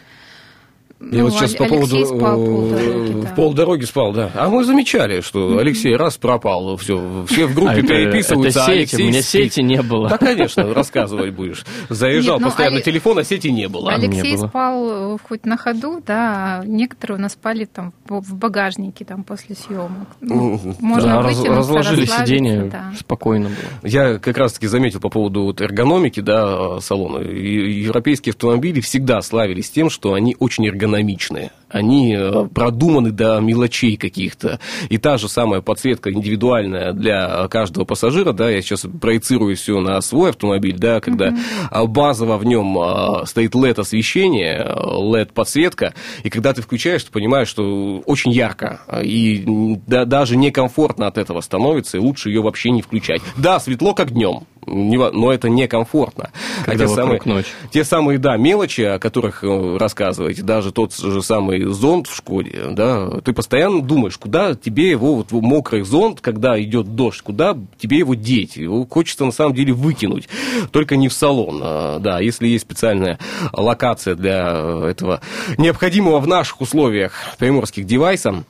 Я 1.11 1.19
ну, 1.19 1.25
вот 1.25 1.33
сейчас 1.35 1.53
Аль- 1.53 1.59
по 1.59 1.65
поводу... 1.67 1.97
Алексей 1.97 2.17
спал 2.17 2.43
э, 2.43 2.47
полдороги, 2.47 3.13
да. 3.13 3.29
В 3.29 3.35
полдороги 3.35 3.85
спал, 3.85 4.13
да. 4.13 4.31
А 4.35 4.49
мы 4.49 4.65
замечали, 4.65 5.21
что 5.21 5.59
Алексей 5.59 5.97
раз 5.97 6.17
пропал, 6.17 6.77
все, 6.77 7.25
все 7.29 7.47
в 7.47 7.55
группе 7.55 7.71
А 7.73 7.79
это- 7.79 7.87
переписываются, 7.87 8.61
это 8.61 8.65
а 8.65 8.67
сети, 8.73 8.79
Алексей 8.79 9.03
у 9.05 9.09
меня 9.09 9.23
спит. 9.23 9.53
сети 9.53 9.63
не 9.63 9.83
было. 9.83 10.09
Да, 10.09 10.19
конечно, 10.19 10.73
рассказывать 10.73 11.33
будешь. 11.35 11.65
Заезжал 11.89 12.37
Нет, 12.37 12.43
ну, 12.43 12.47
постоянно 12.49 12.77
Али- 12.77 12.85
телефон, 12.85 13.19
а 13.19 13.25
сети 13.25 13.51
не 13.51 13.69
было. 13.69 13.91
Алексей 13.93 14.33
не 14.33 14.37
было. 14.37 14.47
спал 14.49 15.15
э, 15.15 15.19
хоть 15.29 15.45
на 15.45 15.57
ходу, 15.57 16.03
да, 16.07 16.61
а 16.61 16.65
некоторые 16.67 17.19
у 17.19 17.21
нас 17.21 17.33
спали 17.33 17.65
там 17.65 17.93
в 18.09 18.35
багажнике 18.35 19.05
там 19.05 19.25
после 19.25 19.55
съемок. 19.57 20.09
Ну, 20.21 20.55
Мгм. 20.55 20.77
можно 20.81 21.09
Да, 21.09 21.23
раз- 21.23 21.37
вытянуться, 21.37 21.59
разложили 21.75 22.05
сиденье, 22.07 22.65
да. 22.73 22.93
спокойно 22.99 23.49
было. 23.49 23.89
Я 23.91 24.19
как 24.19 24.37
раз-таки 24.39 24.67
заметил 24.67 25.01
по 25.01 25.09
поводу 25.09 25.43
вот 25.45 25.61
эргономики 25.61 26.21
да, 26.21 26.81
салона. 26.81 27.19
И 27.25 27.83
Европейские 27.83 28.31
автомобили 28.33 28.81
всегда 28.81 29.21
славились 29.23 29.71
тем, 29.71 29.91
что 29.91 30.15
они 30.15 30.37
очень 30.39 30.67
эргономичные. 30.93 31.51
Они 31.73 32.15
э, 32.15 32.47
продуманы 32.55 33.11
до 33.11 33.41
мелочей 33.41 33.97
каких-то. 33.97 34.61
И 34.91 34.99
та 34.99 35.17
же 35.17 35.29
самая 35.29 35.61
подсветка 35.61 36.13
индивидуальная 36.13 36.93
для 36.93 37.49
каждого 37.49 37.85
пассажира, 37.85 38.33
да, 38.33 38.51
я 38.51 38.61
сейчас 38.63 38.87
проецирую 39.01 39.57
все 39.57 39.81
на 39.81 40.01
свой 40.01 40.31
автомобиль, 40.31 40.77
да, 40.79 41.01
когда 41.01 41.35
а, 41.71 41.87
базово 41.87 42.37
в 42.37 42.45
нем 42.45 42.79
а, 42.79 43.25
стоит 43.27 43.55
LED-освещение, 43.55 44.65
LED-подсветка, 44.65 45.95
и 46.23 46.31
когда 46.31 46.53
ты 46.53 46.63
включаешь, 46.63 47.05
ты 47.05 47.11
понимаешь, 47.11 47.49
что 47.49 48.03
очень 48.07 48.33
ярко, 48.33 48.81
и 49.03 49.45
м, 49.47 49.83
да, 49.87 50.05
даже 50.05 50.37
некомфортно 50.37 51.07
от 51.07 51.19
этого 51.19 51.41
становится, 51.41 51.97
и 51.97 52.01
лучше 52.01 52.29
ее 52.31 52.43
вообще 52.43 52.71
не 52.71 52.83
включать. 52.83 53.23
Да, 53.37 53.59
светло 53.61 53.95
как 53.95 54.11
днем, 54.13 54.47
но 54.67 55.33
это 55.33 55.49
некомфортно. 55.49 56.31
А 56.63 56.65
Когда 56.65 56.87
те 56.87 56.91
вокруг 56.91 57.23
самые, 57.23 57.37
ночь. 57.37 57.47
те 57.73 57.85
самые, 57.85 58.19
да, 58.19 58.37
мелочи, 58.37 58.83
о 58.83 58.99
которых 58.99 59.43
э, 59.43 59.77
рассказываете, 59.79 60.43
даже 60.43 60.73
тот 60.73 60.95
же 60.95 61.23
самый 61.23 61.62
мокрый 61.63 61.75
зонт 61.75 62.07
в 62.07 62.17
Шкоде, 62.17 62.69
да, 62.71 63.21
ты 63.21 63.33
постоянно 63.33 63.83
думаешь, 63.83 64.19
куда 64.19 64.55
тебе 64.55 64.91
его, 64.91 65.17
вот 65.17 65.31
мокрый 65.33 65.83
зонт, 65.83 66.21
когда 66.21 66.61
идет 66.61 66.95
дождь, 66.95 67.21
куда 67.23 67.57
тебе 67.79 67.99
его 67.99 68.15
деть? 68.15 68.57
Его 68.57 68.87
хочется 68.87 69.25
на 69.25 69.33
самом 69.33 69.55
деле 69.55 69.73
выкинуть, 69.73 70.29
только 70.71 70.97
не 70.97 71.09
в 71.09 71.13
салон. 71.13 71.61
А, 71.63 71.99
Да, 71.99 72.21
если 72.21 72.49
есть 72.49 72.65
специальная 72.65 73.19
локация 73.53 74.15
для 74.15 74.89
этого 74.91 75.21
необходимого 75.59 76.21
в 76.21 76.27
наших 76.27 76.61
условиях 76.61 77.13
приморских 77.39 77.85
девайса, 77.85 78.45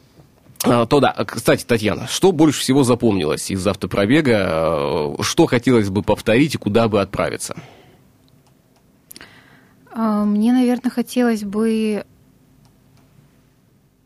а, 0.65 0.87
то 0.87 1.01
да, 1.01 1.13
кстати, 1.27 1.65
Татьяна, 1.65 2.07
что 2.07 2.33
больше 2.33 2.61
всего 2.61 2.85
запомнилось 2.85 3.51
из 3.51 3.67
автопробега, 3.67 4.39
а, 4.47 5.17
что 5.21 5.47
хотелось 5.47 5.89
бы 5.89 6.03
повторить 6.03 6.55
и 6.55 6.59
куда 6.59 6.89
бы 6.89 7.01
отправиться? 7.01 7.57
А, 9.95 10.25
Мне, 10.25 10.53
наверное, 10.53 10.91
хотелось 10.91 11.45
бы... 11.45 12.05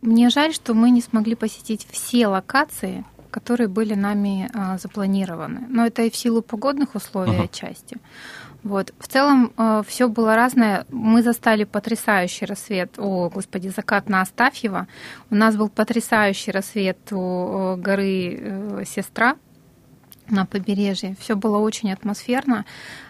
Мне 0.02 0.30
жаль, 0.30 0.52
что 0.52 0.74
мы 0.74 0.90
не 0.90 1.00
смогли 1.00 1.34
посетить 1.34 1.86
все 1.90 2.26
локации, 2.26 3.04
которые 3.30 3.68
были 3.68 3.94
нами 3.94 4.50
а, 4.54 4.78
запланированы. 4.78 5.66
Но 5.68 5.86
это 5.86 6.02
и 6.02 6.10
в 6.10 6.16
силу 6.16 6.42
погодных 6.42 6.94
условий 6.94 7.34
Ага. 7.34 7.44
отчасти. 7.44 7.96
Вот. 8.62 8.92
В 8.98 9.06
целом 9.06 9.52
все 9.86 10.08
было 10.08 10.34
разное. 10.34 10.86
Мы 10.90 11.22
застали 11.22 11.62
потрясающий 11.64 12.46
рассвет, 12.46 12.98
о, 12.98 13.30
господи, 13.30 13.68
закат 13.68 14.08
на 14.08 14.22
Астафьево. 14.22 14.88
У 15.30 15.36
нас 15.36 15.56
был 15.56 15.68
потрясающий 15.68 16.50
рассвет 16.50 16.98
у 17.12 17.16
э, 17.16 17.76
горы 17.76 18.38
э, 18.40 18.84
Сестра 18.84 19.36
на 20.30 20.46
побережье. 20.46 21.16
Все 21.20 21.36
было 21.36 21.58
очень 21.58 21.92
атмосферно. 21.92 22.64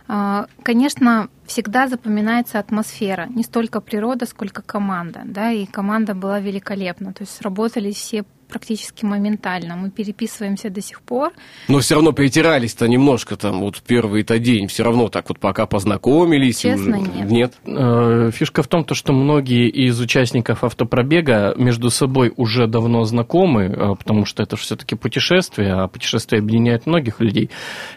А, 0.09 0.46
Конечно, 0.62 1.29
всегда 1.46 1.88
запоминается 1.88 2.59
атмосфера, 2.59 3.26
не 3.29 3.42
столько 3.42 3.81
природа, 3.81 4.26
сколько 4.26 4.62
команда, 4.62 5.22
да, 5.24 5.50
и 5.50 5.66
команда 5.66 6.14
была 6.14 6.40
великолепна, 6.40 7.12
то 7.12 7.22
есть 7.22 7.37
сработали 7.37 7.92
все 7.92 8.24
практически 8.48 9.04
моментально. 9.04 9.76
Мы 9.76 9.90
переписываемся 9.90 10.70
до 10.70 10.80
сих 10.80 11.02
пор. 11.02 11.32
Но 11.68 11.80
все 11.80 11.94
равно 11.94 12.12
перетирались-то 12.12 12.87
немножко 12.88 13.37
там, 13.37 13.61
вот 13.61 13.82
первый-то 13.87 14.38
день, 14.38 14.68
все 14.68 14.85
равно 14.85 15.09
так 15.09 15.28
вот 15.28 15.38
пока 15.38 15.66
познакомились. 15.66 16.61
Честно, 16.61 16.98
уже- 16.98 17.11
нет. 17.11 17.30
Нет? 17.30 17.54
Э, 17.66 18.30
Фишка 18.32 18.62
в 18.62 18.68
том, 18.68 18.85
то, 18.85 18.94
что 18.94 19.12
многие 19.12 19.68
из 19.68 20.00
участников 20.00 20.64
автопробега 20.64 21.54
между 21.56 21.90
собой 21.90 22.32
уже 22.37 22.66
давно 22.66 23.04
знакомы, 23.04 23.64
э, 23.64 23.94
потому 23.96 24.24
что 24.24 24.42
это 24.42 24.56
все-таки 24.56 24.94
путешествие, 24.94 25.72
а 25.72 25.88
путешествие 25.88 26.40
объединяет 26.40 26.87
многих 26.87 27.20
людей. 27.20 27.50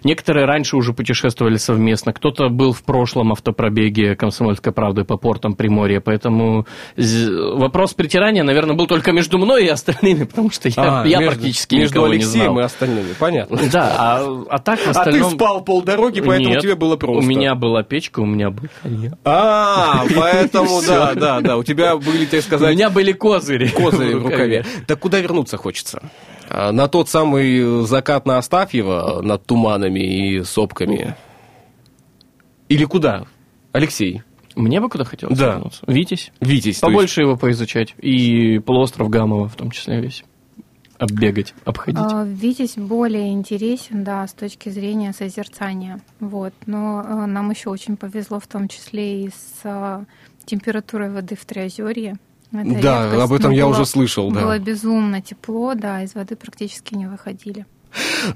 Некоторые 0.03 0.45
раньше 0.45 0.77
уже 0.77 0.93
путешествовали 0.93 1.57
совместно, 1.57 2.13
кто-то 2.13 2.49
был 2.49 2.73
в 2.73 2.83
прошлом 2.83 3.31
автопробеге 3.31 4.15
«Комсомольской 4.15 4.73
правды» 4.73 5.03
по 5.03 5.17
портам 5.17 5.53
Приморья, 5.55 5.99
поэтому 5.99 6.65
вопрос 6.97 7.93
притирания, 7.93 8.43
наверное, 8.43 8.75
был 8.75 8.88
только 8.88 9.12
между 9.12 9.38
мной 9.38 9.65
и 9.65 9.67
остальными, 9.67 10.23
потому 10.43 10.52
что 10.52 10.69
я, 10.69 11.02
А, 11.02 11.06
я 11.08 11.19
между- 11.19 11.36
практически 11.36 11.75
Между 11.75 11.93
никого 11.95 12.08
не 12.08 12.13
Алексеем 12.15 12.45
знал. 12.45 12.60
и 12.60 12.63
остальными, 12.63 13.13
понятно. 13.19 13.60
Да, 13.71 13.95
а, 13.97 14.43
а 14.49 14.60
так 14.60 14.80
в 14.80 14.84
А 14.89 14.93
ты 14.93 14.99
остальном... 14.99 15.32
спал 15.32 15.62
полдороги, 15.63 16.21
поэтому 16.21 16.49
Нет, 16.56 16.62
тебе 16.62 16.75
было 16.75 16.95
просто. 16.97 17.19
У 17.23 17.28
меня 17.28 17.56
была 17.56 17.84
печка, 17.84 18.19
у 18.21 18.25
меня 18.25 18.49
был 18.49 18.67
коньяк. 18.82 19.13
А, 19.23 20.06
поэтому, 20.15 20.82
да, 20.86 21.13
да, 21.15 21.41
да, 21.41 21.58
у 21.58 21.63
тебя 21.63 21.95
были, 21.97 22.25
так 22.25 22.39
У 22.39 22.43
сказать, 22.43 22.75
меня 22.75 22.89
были 22.89 23.12
козыри. 23.12 23.67
козыри 23.67 24.13
в 24.13 24.23
рукаве. 24.23 24.65
Так 24.88 24.99
куда 24.99 25.19
вернуться 25.19 25.58
хочется? 25.58 26.02
А, 26.49 26.71
На 26.71 26.88
тот 26.88 27.10
самый 27.10 27.86
закат 27.86 28.25
на 28.25 28.38
Астафьево 28.38 29.21
над 29.21 29.45
туманами 29.45 29.99
и 29.99 30.43
сопками? 30.43 31.15
Или 32.69 32.86
куда? 32.86 33.25
Алексей, 33.71 34.23
Мне 34.56 34.82
бы 34.82 34.89
куда 34.89 35.06
хотелось 35.06 35.38
Да. 35.38 35.54
вернуться. 35.54 35.84
Витязь. 35.88 36.32
Витязь. 36.41 36.63
то 36.63 36.67
есть- 36.69 36.82
Побольше 36.82 37.21
его 37.21 37.38
поизучать. 37.38 37.93
И 38.02 38.60
полуостров 38.60 39.10
Гамова 39.10 39.47
в 39.47 39.56
том 39.56 39.71
числе 39.71 40.02
весь. 40.02 40.23
Оббегать, 40.99 41.53
обходить. 41.65 41.99
А, 41.99 42.23
Витязь 42.25 42.75
более 42.75 43.31
интересен, 43.31 44.03
да, 44.03 44.27
с 44.27 44.33
точки 44.33 44.69
зрения 44.69 45.13
созерцания. 45.13 46.01
Вот. 46.19 46.53
Но 46.65 47.01
э, 47.07 47.25
нам 47.25 47.49
еще 47.49 47.69
очень 47.69 47.97
повезло 47.97 48.39
в 48.39 48.47
том 48.47 48.67
числе 48.67 49.23
и 49.25 49.29
с 49.29 49.62
э, 49.63 50.03
температурой 50.45 51.09
воды 51.09 51.35
в 51.35 51.45
Триозерье. 51.45 52.17
Это 52.51 52.81
Да, 52.81 53.03
редкость, 53.05 53.23
об 53.23 53.33
этом 53.33 53.51
но 53.51 53.57
я 53.57 53.63
было- 53.65 53.71
уже 53.71 53.85
слышал, 53.85 54.31
да. 54.31 54.41
Было 54.41 54.59
безумно 54.59 55.21
тепло, 55.21 55.73
да, 55.75 56.03
из 56.03 56.15
воды 56.15 56.35
практически 56.35 56.95
не 56.95 57.07
выходили. 57.07 57.65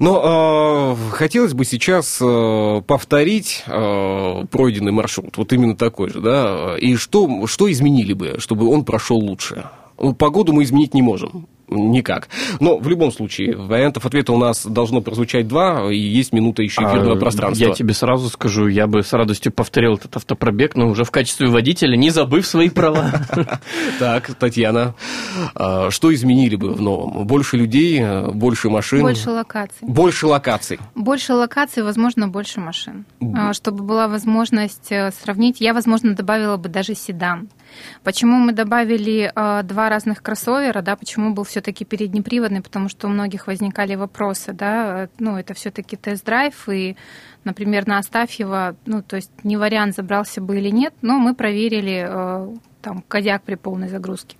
Но 0.00 0.96
э, 0.96 1.10
хотелось 1.10 1.52
бы 1.52 1.64
сейчас 1.64 2.18
э, 2.20 2.82
повторить 2.86 3.62
э, 3.66 4.44
пройденный 4.50 4.92
маршрут, 4.92 5.36
вот 5.36 5.52
именно 5.52 5.76
такой 5.76 6.10
же, 6.10 6.20
да, 6.20 6.76
и 6.78 6.96
что, 6.96 7.46
что 7.46 7.70
изменили 7.70 8.14
бы, 8.14 8.36
чтобы 8.38 8.66
он 8.68 8.84
прошел 8.84 9.18
лучше? 9.18 9.66
Погоду 10.18 10.52
мы 10.52 10.64
изменить 10.64 10.92
не 10.94 11.02
можем. 11.02 11.46
Никак. 11.68 12.28
Но 12.60 12.78
в 12.78 12.88
любом 12.88 13.10
случае, 13.10 13.56
вариантов 13.56 14.04
ответа 14.04 14.32
у 14.32 14.38
нас 14.38 14.66
должно 14.66 15.00
прозвучать 15.00 15.48
два, 15.48 15.90
и 15.90 15.96
есть 15.96 16.32
минута 16.32 16.62
еще 16.62 16.82
эфирного 16.82 17.16
А, 17.16 17.18
пространства. 17.18 17.64
Я 17.64 17.72
тебе 17.72 17.94
сразу 17.94 18.28
скажу, 18.28 18.66
я 18.66 18.86
бы 18.86 19.02
с 19.02 19.12
радостью 19.12 19.52
повторил 19.52 19.94
этот 19.94 20.16
автопробег, 20.16 20.76
но 20.76 20.88
уже 20.88 21.04
в 21.04 21.10
качестве 21.10 21.48
водителя, 21.48 21.96
не 21.96 22.10
забыв 22.10 22.46
свои 22.46 22.68
права. 22.68 23.10
Так, 23.98 24.34
Татьяна, 24.34 24.94
а, 25.54 25.90
что 25.90 26.12
изменили 26.12 26.56
бы 26.56 26.74
в 26.74 26.80
новом? 26.80 27.26
Больше 27.26 27.56
людей, 27.56 28.00
э, 28.00 28.30
больше 28.30 28.68
машин? 28.68 29.02
Больше 29.02 29.30
локаций. 29.30 29.78
Больше 29.82 30.26
локаций. 30.26 30.78
Больше 30.94 31.34
локаций, 31.34 31.82
возможно, 31.82 32.28
больше 32.28 32.60
машин. 32.60 33.04
А, 33.34 33.52
Чтобы 33.52 33.84
была 33.84 34.08
возможность 34.08 34.90
э, 34.90 35.10
сравнить, 35.22 35.60
я, 35.60 35.74
возможно, 35.74 36.14
добавила 36.14 36.56
бы 36.56 36.68
даже 36.68 36.94
седан. 36.94 37.48
Почему 38.02 38.38
мы 38.38 38.52
добавили 38.52 39.32
два 39.34 39.88
разных 39.88 40.22
кроссовера, 40.22 40.80
да, 40.80 40.94
почему 40.94 41.34
был 41.34 41.44
все-таки 41.54 41.84
переднеприводный, 41.84 42.62
потому 42.62 42.88
что 42.88 43.06
у 43.06 43.10
многих 43.10 43.46
возникали 43.46 43.94
вопросы, 43.94 44.52
да, 44.52 45.04
э, 45.04 45.08
ну, 45.20 45.36
это 45.36 45.54
все-таки 45.54 45.96
тест-драйв, 45.96 46.68
и, 46.68 46.96
например, 47.44 47.86
на 47.86 47.98
Астафьева, 47.98 48.74
ну, 48.86 49.02
то 49.02 49.14
есть 49.16 49.30
не 49.44 49.56
вариант, 49.56 49.94
забрался 49.94 50.40
бы 50.40 50.58
или 50.58 50.70
нет, 50.70 50.94
но 51.00 51.20
мы 51.20 51.36
проверили 51.36 52.06
э, 52.08 52.56
там 52.82 53.04
кодяк 53.06 53.44
при 53.44 53.54
полной 53.54 53.88
загрузке. 53.88 54.36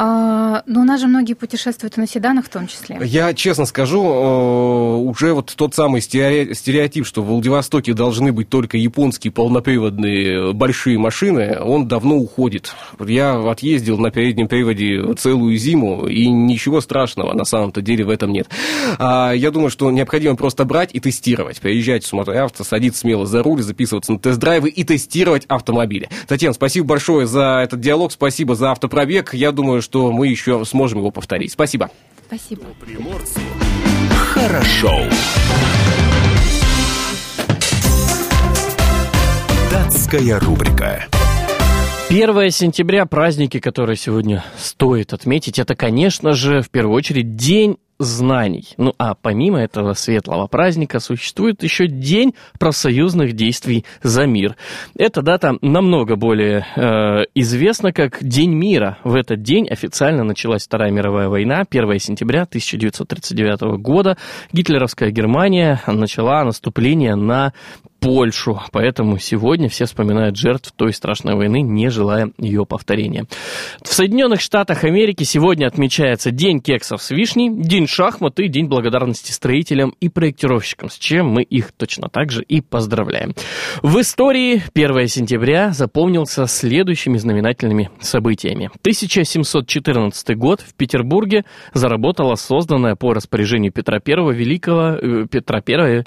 А, 0.00 0.62
Но 0.66 0.82
у 0.82 0.84
нас 0.84 1.00
же 1.00 1.08
многие 1.08 1.34
путешествуют 1.34 1.96
на 1.96 2.06
седанах 2.06 2.44
в 2.46 2.48
том 2.48 2.68
числе. 2.68 3.00
Я 3.02 3.34
честно 3.34 3.64
скажу, 3.64 4.04
э, 4.04 4.96
уже 5.08 5.32
вот 5.34 5.52
тот 5.56 5.74
самый 5.74 6.00
стере- 6.00 6.54
стереотип, 6.54 7.04
что 7.04 7.20
в 7.20 7.26
Владивостоке 7.26 7.94
должны 7.94 8.32
быть 8.32 8.48
только 8.48 8.76
японские 8.76 9.32
полноприводные 9.32 10.52
большие 10.52 10.98
машины, 10.98 11.58
он 11.60 11.88
давно 11.88 12.16
уходит. 12.16 12.72
Я 13.04 13.34
отъездил 13.50 13.98
на 13.98 14.12
переднем 14.12 14.46
приводе 14.46 15.14
целую 15.14 15.56
зиму, 15.56 16.06
и 16.06 16.28
ничего 16.28 16.80
страшного 16.80 17.32
на 17.34 17.44
самом-то 17.44 17.82
деле 17.82 18.04
в 18.04 18.10
этом 18.10 18.32
нет. 18.32 18.48
А 18.98 19.32
Я 19.32 19.50
думаю, 19.50 19.70
что 19.70 19.90
необходимо 19.90 20.36
просто 20.36 20.64
брать 20.64 20.90
и 20.92 21.00
тестировать. 21.00 21.60
Приезжать 21.60 22.04
в 22.04 22.06
Смотрой 22.06 22.38
Авто, 22.38 22.62
садиться 22.62 23.00
смело 23.00 23.26
за 23.26 23.42
руль, 23.42 23.62
записываться 23.62 24.12
на 24.12 24.20
тест-драйвы 24.20 24.68
и 24.68 24.84
тестировать 24.84 25.44
автомобили. 25.46 26.08
Татьяна, 26.28 26.54
спасибо 26.54 26.86
большое 26.86 27.26
за 27.26 27.60
этот 27.64 27.80
диалог, 27.80 28.12
спасибо 28.12 28.54
за 28.54 28.70
автопробег. 28.70 29.34
Я 29.34 29.50
думаю, 29.50 29.82
что 29.88 30.12
мы 30.12 30.26
еще 30.26 30.62
сможем 30.66 30.98
его 30.98 31.10
повторить. 31.10 31.52
Спасибо. 31.52 31.90
Спасибо. 32.26 32.64
Хорошо. 34.10 35.04
Датская 39.70 40.38
рубрика. 40.40 41.06
1 42.10 42.50
сентября, 42.50 43.06
праздники, 43.06 43.60
которые 43.60 43.96
сегодня 43.96 44.44
стоит 44.58 45.14
отметить, 45.14 45.58
это, 45.58 45.74
конечно 45.74 46.32
же, 46.32 46.60
в 46.60 46.68
первую 46.68 46.94
очередь 46.94 47.36
День 47.36 47.78
знаний. 47.98 48.68
Ну 48.76 48.94
а 48.98 49.14
помимо 49.14 49.60
этого 49.60 49.92
светлого 49.94 50.46
праздника 50.46 51.00
существует 51.00 51.62
еще 51.62 51.86
День 51.86 52.34
профсоюзных 52.58 53.32
действий 53.32 53.84
за 54.02 54.26
мир. 54.26 54.56
Эта 54.96 55.22
дата 55.22 55.56
намного 55.60 56.16
более 56.16 56.66
э, 56.76 57.24
известна 57.34 57.92
как 57.92 58.18
День 58.20 58.52
мира. 58.52 58.98
В 59.04 59.14
этот 59.14 59.42
день 59.42 59.68
официально 59.68 60.24
началась 60.24 60.64
Вторая 60.64 60.90
мировая 60.90 61.28
война. 61.28 61.64
1 61.68 61.98
сентября 61.98 62.42
1939 62.42 63.80
года 63.80 64.16
гитлеровская 64.52 65.10
Германия 65.10 65.80
начала 65.86 66.44
наступление 66.44 67.14
на 67.14 67.52
Польшу. 68.00 68.60
Поэтому 68.72 69.18
сегодня 69.18 69.68
все 69.68 69.86
вспоминают 69.86 70.36
жертв 70.36 70.72
той 70.74 70.92
страшной 70.92 71.34
войны, 71.34 71.60
не 71.62 71.88
желая 71.88 72.30
ее 72.38 72.64
повторения. 72.64 73.24
В 73.82 73.92
Соединенных 73.92 74.40
Штатах 74.40 74.84
Америки 74.84 75.24
сегодня 75.24 75.66
отмечается 75.66 76.30
День 76.30 76.60
кексов 76.60 77.02
с 77.02 77.10
вишней, 77.10 77.50
День 77.50 77.86
шахмат 77.86 78.38
и 78.40 78.48
День 78.48 78.66
благодарности 78.66 79.32
строителям 79.32 79.94
и 80.00 80.08
проектировщикам, 80.08 80.90
с 80.90 80.98
чем 80.98 81.28
мы 81.28 81.42
их 81.42 81.72
точно 81.72 82.08
так 82.08 82.30
же 82.30 82.42
и 82.42 82.60
поздравляем. 82.60 83.34
В 83.82 84.00
истории 84.00 84.62
1 84.74 85.08
сентября 85.08 85.70
запомнился 85.72 86.46
следующими 86.46 87.18
знаменательными 87.18 87.90
событиями. 88.00 88.70
1714 88.80 90.36
год 90.36 90.60
в 90.60 90.74
Петербурге 90.74 91.44
заработала 91.74 92.36
созданная 92.36 92.94
по 92.94 93.12
распоряжению 93.12 93.72
Петра 93.72 93.98
I 94.04 94.34
Великого, 94.34 94.98
э, 95.00 95.26
Петра 95.30 95.62
I 95.66 96.04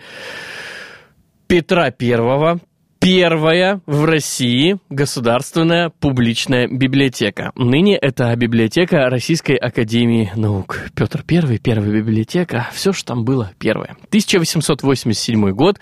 Петра 1.51 1.91
Первого 1.91 2.61
Первая 3.01 3.81
в 3.87 4.05
России 4.05 4.77
государственная 4.91 5.89
публичная 5.89 6.67
библиотека. 6.67 7.51
Ныне 7.55 7.97
это 7.97 8.31
библиотека 8.35 9.09
Российской 9.09 9.55
Академии 9.55 10.31
Наук. 10.35 10.81
Петр 10.95 11.23
I, 11.27 11.57
первая 11.57 11.89
библиотека, 11.89 12.69
все, 12.71 12.93
что 12.93 13.15
там 13.15 13.25
было, 13.25 13.53
первое. 13.57 13.97
1887 14.09 15.49
год. 15.49 15.79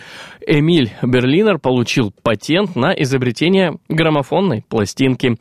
Эмиль 0.48 0.94
Берлинер 1.04 1.60
получил 1.60 2.14
патент 2.24 2.78
на 2.78 2.94
изобретение 2.94 3.78
граммофонной 3.90 4.64
пластинки. 4.70 5.36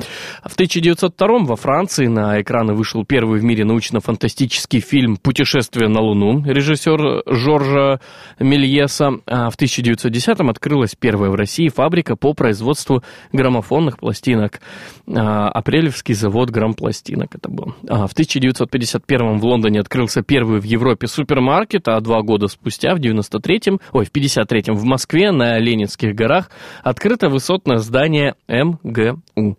В 0.45 0.55
1902 0.55 1.39
во 1.45 1.55
Франции 1.55 2.09
на 2.09 2.43
экраны 2.43 2.75
вышел 2.75 3.07
первый 3.07 3.39
в 3.39 3.45
мире 3.45 3.65
научно-фантастический 3.65 4.81
фильм 4.81 5.17
«Путешествие 5.17 5.89
на 5.89 6.01
Луну» 6.01 6.45
режиссер 6.45 7.23
Жоржа 7.33 8.01
Мельеса. 8.41 9.13
А 9.27 9.49
в 9.49 9.55
1910 9.55 10.41
открылась 10.41 10.97
первая 10.99 11.31
в 11.31 11.37
России 11.37 11.68
фабрика 11.69 12.17
по 12.17 12.35
производству 12.35 13.03
граммофонных 13.33 13.99
пластинок. 13.99 14.61
А, 15.07 15.49
Апрелевский 15.49 16.15
завод 16.15 16.51
грампластинок 16.51 17.35
это 17.35 17.49
был. 17.49 17.75
А 17.89 18.07
в 18.07 18.13
1951 18.13 19.39
в 19.39 19.45
Лондоне 19.45 19.81
открылся 19.81 20.23
первый 20.23 20.61
в 20.61 20.65
Европе 20.65 21.07
супермаркет, 21.07 21.89
а 21.89 22.01
два 22.01 22.23
года 22.23 22.49
спустя, 22.49 22.95
в 22.95 22.99
93-м, 22.99 23.81
ой, 23.93 24.05
в 24.05 24.13
53-м 24.13 24.75
в 24.75 24.85
Москве 24.85 25.31
на 25.33 25.59
Ленинских 25.59 26.15
горах 26.15 26.51
открыто 26.83 27.29
высотное 27.29 27.79
здание 27.79 28.35
МГУ. 28.49 29.57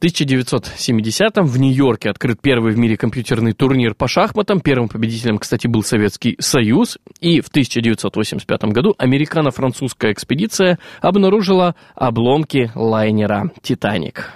В 0.00 0.02
1970-м 0.02 1.44
в 1.44 1.58
Нью-Йорке 1.58 2.08
открыт 2.08 2.40
первый 2.40 2.72
в 2.72 2.78
мире 2.78 2.96
компьютерный 2.96 3.52
турнир 3.52 3.94
по 3.94 4.08
шахматам. 4.08 4.60
Первым 4.60 4.88
победителем, 4.88 5.36
кстати, 5.36 5.66
был 5.66 5.82
Советский 5.82 6.36
Союз. 6.38 6.96
И 7.20 7.42
в 7.42 7.48
1985 7.48 8.64
году 8.72 8.94
американо-французская 8.96 10.12
экспедиция 10.12 10.78
обнаружила 11.02 11.74
обломки 11.94 12.72
лайнера 12.74 13.52
«Титаник». 13.60 14.32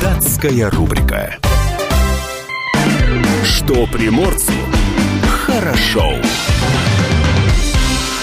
Датская 0.00 0.70
рубрика. 0.70 1.36
Что 3.44 3.86
приморцу 3.88 4.54
хорошо. 5.28 6.14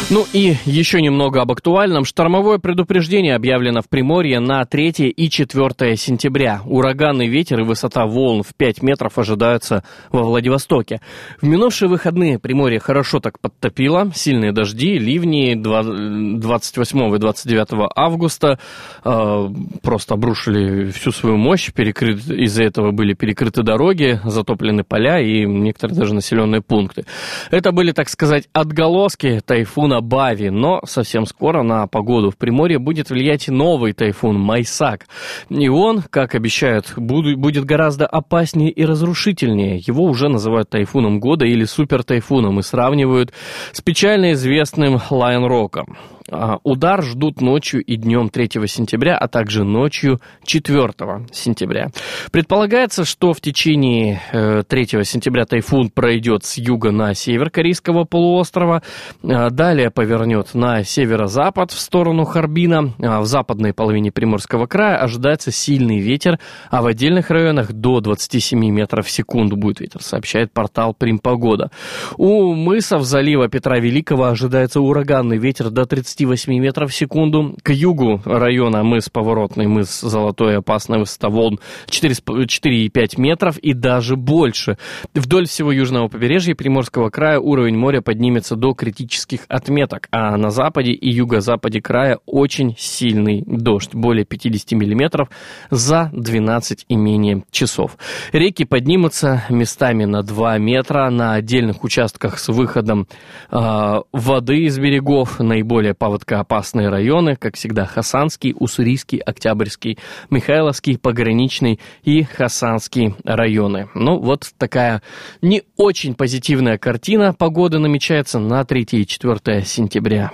Ну 0.10 0.26
и 0.32 0.55
еще 0.66 1.01
немного 1.01 1.41
об 1.41 1.51
актуальном. 1.51 2.05
Штормовое 2.05 2.60
предупреждение 2.60 3.36
объявлено 3.36 3.82
в 3.82 3.89
Приморье 3.89 4.39
на 4.39 4.64
3 4.64 5.10
и 5.10 5.30
4 5.30 5.97
сентября. 5.97 6.62
Ураганный 6.64 7.28
ветер 7.28 7.60
и 7.60 7.64
высота 7.64 8.05
волн 8.05 8.41
в 8.41 8.55
5 8.55 8.84
метров 8.84 9.18
ожидаются 9.18 9.84
во 10.10 10.24
Владивостоке. 10.24 11.01
В 11.41 11.45
минувшие 11.45 11.89
выходные 11.89 12.39
Приморье 12.39 12.80
хорошо 12.80 13.20
так 13.20 13.38
подтопило. 13.41 14.10
Сильные 14.16 14.53
дожди, 14.53 14.97
ливни 14.97 15.55
28 15.55 17.16
и 17.16 17.18
29 17.20 17.91
августа 17.93 18.60
э, 19.03 19.49
просто 19.82 20.14
обрушили 20.14 20.89
всю 20.91 21.12
свою 21.12 21.36
мощь. 21.36 21.74
Перекрыт, 21.74 22.26
из-за 22.30 22.64
этого 22.64 22.91
были 22.91 23.14
перекрыты 23.14 23.62
дороги, 23.62 24.22
затоплены 24.24 24.86
поля 24.86 25.20
и 25.20 25.45
некоторые 25.45 25.97
даже 25.97 26.14
населенные 26.14 26.62
пункты. 26.62 27.03
Это 27.51 27.74
были, 27.74 27.91
так 27.91 28.08
сказать, 28.08 28.47
отголоски 28.53 29.41
тайфуна 29.45 29.97
Бави, 30.02 30.50
но 30.50 30.82
совсем 30.86 31.26
скоро 31.26 31.64
на 31.64 31.88
погоду 31.88 32.32
в 32.32 32.38
Приморье 32.38 32.80
будет 32.80 33.10
влиять 33.10 33.48
новый 33.48 33.93
тайфун 33.93 34.39
Майсак. 34.39 35.08
И 35.50 35.68
он, 35.68 36.02
как 36.02 36.36
обещают, 36.36 36.93
будет 36.98 37.66
гораздо 37.66 38.06
опаснее 38.06 38.72
и 38.72 38.86
разрушительнее. 38.86 39.78
Его 39.78 40.04
уже 40.04 40.30
называют 40.30 40.70
тайфуном 40.70 41.20
года 41.20 41.45
или 41.45 41.66
супер 41.66 42.04
тайфуном 42.04 42.60
и 42.60 42.64
сравнивают 42.64 43.34
с 43.72 43.82
печально 43.82 44.34
известным 44.34 45.00
Лайн 45.10 45.45
Роком. 45.45 45.98
А, 46.30 46.59
удар 46.63 47.01
ждут 47.03 47.39
ночью 47.41 47.82
и 47.82 47.95
днем 47.95 48.30
3 48.30 48.67
сентября, 48.67 49.17
а 49.17 49.28
также 49.28 49.63
ночью 49.63 50.21
4 50.43 50.93
сентября. 51.32 51.89
Предполагается, 52.32 53.05
что 53.05 53.34
в 53.34 53.39
течение 53.39 54.21
3 54.67 54.88
э, 54.91 55.03
сентября 55.05 55.45
тайфун 55.45 55.89
пройдет 55.89 56.43
с 56.43 56.57
юга 56.57 56.91
на 56.91 57.13
север 57.13 57.49
Корейского 57.49 58.03
полуострова, 58.03 58.84
а, 59.23 59.49
далее 59.49 59.89
повернет 59.89 60.53
на 60.53 60.84
северо-запад 60.84 61.71
в 61.71 61.80
сторону 61.80 62.25
Харбина. 62.25 62.93
А 63.01 63.21
в 63.21 63.25
западной 63.25 63.73
половине 63.73 64.11
Приморского 64.11 64.65
края 64.67 64.97
ожидается 64.97 65.51
сильный 65.51 65.99
ветер, 65.99 66.39
а 66.69 66.82
в 66.82 66.88
отдельных 66.88 67.30
районах 67.30 67.71
до 67.71 68.01
27 68.01 68.69
метров 68.69 69.07
в 69.07 69.11
секунду 69.11 69.55
будет 69.55 69.80
ветер, 69.80 70.01
сообщает 70.01 70.51
портал 70.51 70.93
Примпогода. 70.93 71.71
У 72.17 72.53
мысов 72.53 73.03
залива 73.03 73.47
Петра 73.47 73.80
Великого 73.80 74.25
ожидается 74.25 74.82
ураганный 74.82 75.38
ветер 75.38 75.69
до 75.69 75.86
30 75.86 76.16
28 76.18 76.59
метров 76.59 76.91
в 76.91 76.95
секунду. 76.95 77.55
К 77.61 77.72
югу 77.72 78.22
района 78.26 78.84
мыс 78.84 79.09
Поворотный, 79.09 79.68
мыс 79.68 80.01
Золотой, 80.01 80.57
опасная 80.57 80.99
высота 80.99 81.30
волн 81.30 81.59
4,5 81.88 82.89
метров 83.18 83.57
и 83.59 83.74
даже 83.74 84.15
больше. 84.15 84.78
Вдоль 85.13 85.47
всего 85.47 85.72
южного 85.72 86.07
побережья 86.07 86.55
Приморского 86.55 87.09
края 87.09 87.39
уровень 87.39 87.78
моря 87.78 88.01
поднимется 88.01 88.55
до 88.55 88.74
критических 88.74 89.41
отметок, 89.47 90.07
а 90.11 90.36
на 90.38 90.49
западе 90.49 90.91
и 90.91 91.09
юго-западе 91.09 91.82
края 91.82 92.20
очень 92.26 92.76
сильный 92.78 93.43
дождь, 93.45 93.93
более 93.93 94.26
50 94.26 94.72
миллиметров 94.72 95.30
за 95.70 96.09
12 96.13 96.86
и 96.88 96.95
менее 96.95 97.43
часов. 97.51 97.97
Реки 98.32 98.65
поднимутся 98.65 99.43
местами 99.49 100.05
на 100.05 100.24
2 100.24 100.57
метра, 100.57 101.09
на 101.11 101.34
отдельных 101.34 101.84
участках 101.84 102.39
с 102.39 102.47
выходом 102.47 103.07
э, 103.51 104.01
воды 104.11 104.63
из 104.63 104.80
берегов, 104.80 105.39
наиболее 105.39 105.93
паводкоопасные 106.08 106.88
районы, 106.88 107.36
как 107.36 107.58
всегда, 107.58 107.86
Хасанский, 107.86 108.55
Уссурийский, 108.58 109.18
Октябрьский, 109.18 109.97
Михайловский, 110.30 110.97
Пограничный 110.97 111.82
и 112.03 112.24
Хасанский 112.24 113.14
районы. 113.26 113.89
Ну, 113.93 114.18
вот 114.18 114.49
такая 114.58 115.01
не 115.41 115.64
очень 115.76 116.16
позитивная 116.16 116.78
картина 116.78 117.34
погоды 117.34 117.80
намечается 117.80 118.39
на 118.39 118.64
3 118.64 118.88
и 118.91 119.05
4 119.05 119.66
сентября. 119.66 120.32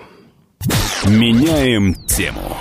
Меняем 1.06 1.96
тему. 2.06 2.56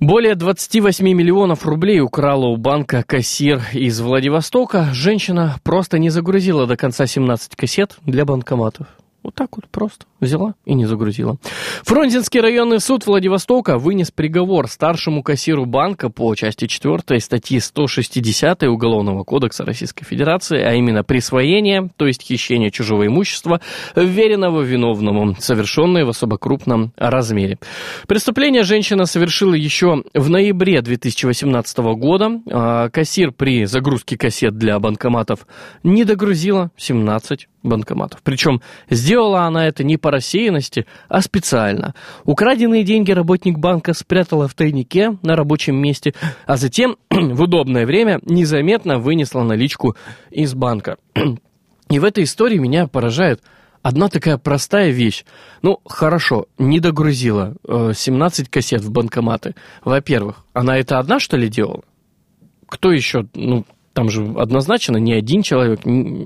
Более 0.00 0.34
28 0.34 1.04
миллионов 1.12 1.66
рублей 1.66 2.00
украла 2.00 2.46
у 2.46 2.56
банка 2.56 3.04
кассир 3.06 3.60
из 3.74 4.00
Владивостока. 4.00 4.88
Женщина 4.94 5.56
просто 5.62 5.98
не 5.98 6.08
загрузила 6.08 6.66
до 6.66 6.76
конца 6.76 7.06
17 7.06 7.54
кассет 7.54 7.98
для 8.06 8.24
банкоматов. 8.24 8.86
Вот 9.22 9.34
так 9.34 9.56
вот 9.56 9.68
просто 9.68 10.06
взяла 10.20 10.54
и 10.64 10.74
не 10.74 10.86
загрузила. 10.86 11.36
Фрунзенский 11.82 12.40
районный 12.40 12.80
суд 12.80 13.06
Владивостока 13.06 13.78
вынес 13.78 14.10
приговор 14.10 14.68
старшему 14.68 15.22
кассиру 15.22 15.64
банка 15.64 16.10
по 16.10 16.34
части 16.34 16.66
4 16.66 17.20
статьи 17.20 17.60
160 17.60 18.62
Уголовного 18.64 19.24
кодекса 19.24 19.64
Российской 19.64 20.04
Федерации, 20.04 20.60
а 20.60 20.74
именно 20.74 21.04
присвоение, 21.04 21.90
то 21.96 22.06
есть 22.06 22.22
хищение 22.22 22.70
чужого 22.70 23.06
имущества, 23.06 23.60
вверенного 23.94 24.62
виновному, 24.62 25.36
совершенное 25.38 26.04
в 26.04 26.10
особо 26.10 26.38
крупном 26.38 26.92
размере. 26.96 27.58
Преступление 28.06 28.62
женщина 28.62 29.06
совершила 29.06 29.54
еще 29.54 30.02
в 30.14 30.30
ноябре 30.30 30.80
2018 30.82 31.78
года. 31.78 32.40
А 32.50 32.88
кассир 32.90 33.32
при 33.32 33.64
загрузке 33.64 34.16
кассет 34.16 34.56
для 34.56 34.78
банкоматов 34.78 35.46
не 35.82 36.04
догрузила 36.04 36.70
17 36.76 37.48
банкоматов. 37.62 38.20
Причем 38.22 38.60
сделала 38.90 39.42
она 39.42 39.66
это 39.66 39.84
не 39.84 39.96
по 39.96 40.07
рассеянности, 40.10 40.86
а 41.08 41.20
специально. 41.20 41.94
Украденные 42.24 42.84
деньги 42.84 43.12
работник 43.12 43.58
банка 43.58 43.94
спрятала 43.94 44.48
в 44.48 44.54
тайнике 44.54 45.18
на 45.22 45.36
рабочем 45.36 45.76
месте, 45.76 46.14
а 46.46 46.56
затем 46.56 46.96
в 47.10 47.42
удобное 47.42 47.86
время 47.86 48.20
незаметно 48.24 48.98
вынесла 48.98 49.42
наличку 49.42 49.96
из 50.30 50.54
банка. 50.54 50.96
И 51.90 51.98
в 51.98 52.04
этой 52.04 52.24
истории 52.24 52.58
меня 52.58 52.86
поражает 52.86 53.42
одна 53.82 54.08
такая 54.08 54.38
простая 54.38 54.90
вещь. 54.90 55.24
Ну, 55.62 55.80
хорошо, 55.86 56.46
не 56.58 56.80
догрузила 56.80 57.54
э, 57.66 57.92
17 57.94 58.48
кассет 58.48 58.82
в 58.82 58.90
банкоматы. 58.90 59.54
Во-первых, 59.84 60.44
она 60.52 60.76
это 60.76 60.98
одна, 60.98 61.18
что 61.18 61.36
ли, 61.36 61.48
делала? 61.48 61.82
Кто 62.66 62.92
еще, 62.92 63.26
ну, 63.34 63.64
там 63.98 64.10
же 64.10 64.22
однозначно 64.36 64.96
не 64.96 65.12
один 65.12 65.42
человек, 65.42 65.80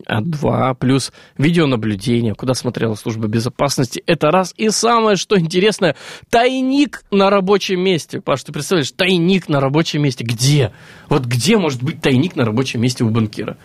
а 0.07 0.21
два, 0.21 0.75
плюс 0.75 1.11
видеонаблюдение, 1.39 2.35
куда 2.35 2.53
смотрела 2.53 2.97
служба 2.97 3.29
безопасности. 3.29 4.03
Это 4.05 4.31
раз. 4.31 4.53
И 4.59 4.69
самое, 4.69 5.17
что 5.17 5.41
интересно, 5.41 5.97
тайник 6.29 7.03
на 7.11 7.31
рабочем 7.31 7.81
месте. 7.81 8.21
Паш, 8.21 8.45
ты 8.45 8.53
представляешь, 8.53 8.93
тайник 8.93 9.49
на 9.49 9.59
рабочем 9.59 10.03
месте. 10.03 10.23
Где? 10.23 10.71
Вот 11.09 11.25
где 11.25 11.57
может 11.57 11.83
быть 11.83 12.03
тайник 12.03 12.37
на 12.37 12.45
рабочем 12.45 12.83
месте 12.83 13.05
у 13.05 13.09
банкира? 13.09 13.57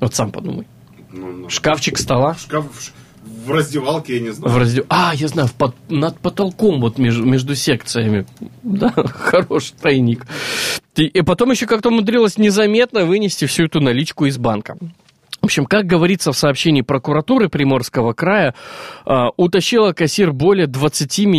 Вот 0.00 0.14
сам 0.14 0.30
подумай. 0.30 0.66
Ну, 1.12 1.30
ну, 1.30 1.50
Шкафчик 1.50 1.98
стола? 1.98 2.36
Шкаф 2.36 2.64
в 3.48 3.52
раздевалке, 3.52 4.16
я 4.16 4.20
не 4.20 4.30
знаю. 4.30 4.54
В 4.54 4.58
раздел... 4.58 4.84
А, 4.88 5.12
я 5.14 5.28
знаю, 5.28 5.48
в 5.48 5.54
под... 5.54 5.74
над 5.88 6.18
потолком, 6.20 6.80
вот 6.80 6.98
между, 6.98 7.24
между 7.24 7.54
секциями. 7.54 8.26
Да, 8.62 8.90
хороший 8.90 9.74
тайник. 9.80 10.26
И 10.96 11.22
потом 11.22 11.50
еще 11.50 11.66
как-то 11.66 11.88
умудрилась 11.88 12.36
незаметно 12.36 13.06
вынести 13.06 13.46
всю 13.46 13.64
эту 13.64 13.80
наличку 13.80 14.26
из 14.26 14.36
банка. 14.36 14.76
Общем, 15.48 15.64
как 15.64 15.86
говорится 15.86 16.30
в 16.30 16.36
сообщении 16.36 16.82
прокуратуры 16.82 17.48
Приморского 17.48 18.12
края, 18.12 18.54
а, 19.06 19.30
утащила 19.38 19.92
кассир 19.94 20.34
более 20.34 20.66
28 20.66 21.30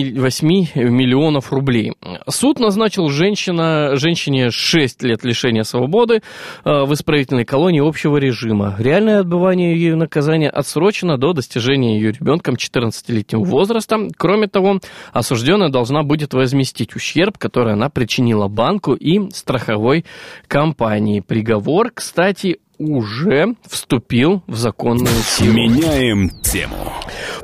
миллионов 0.73 1.53
рублей. 1.53 1.93
Суд 2.27 2.59
назначил 2.59 3.09
женщина, 3.09 3.97
женщине 3.97 4.49
6 4.49 5.03
лет 5.03 5.23
лишения 5.23 5.61
свободы 5.61 6.23
а, 6.63 6.85
в 6.85 6.93
исправительной 6.95 7.45
колонии 7.45 7.87
общего 7.87 8.17
режима. 8.17 8.75
Реальное 8.79 9.19
отбывание 9.19 9.75
ее 9.75 9.95
наказания 9.95 10.49
отсрочено 10.49 11.19
до 11.19 11.33
достижения 11.33 11.99
ее 11.99 12.11
ребенком 12.11 12.55
14-летнего 12.55 13.43
возраста. 13.43 14.07
Кроме 14.17 14.47
того, 14.47 14.79
осужденная 15.13 15.69
должна 15.69 16.01
будет 16.01 16.33
возместить 16.33 16.95
ущерб, 16.95 17.37
который 17.37 17.73
она 17.73 17.89
причинила 17.89 18.47
банку 18.47 18.95
и 18.95 19.29
страховой 19.29 20.03
компании. 20.47 21.19
Приговор, 21.19 21.91
кстати, 21.93 22.57
уже 22.79 23.55
вступил 23.67 24.41
в 24.47 24.55
законную 24.55 25.07
силу. 25.07 25.53
Меняем 25.53 26.29
тему. 26.41 26.93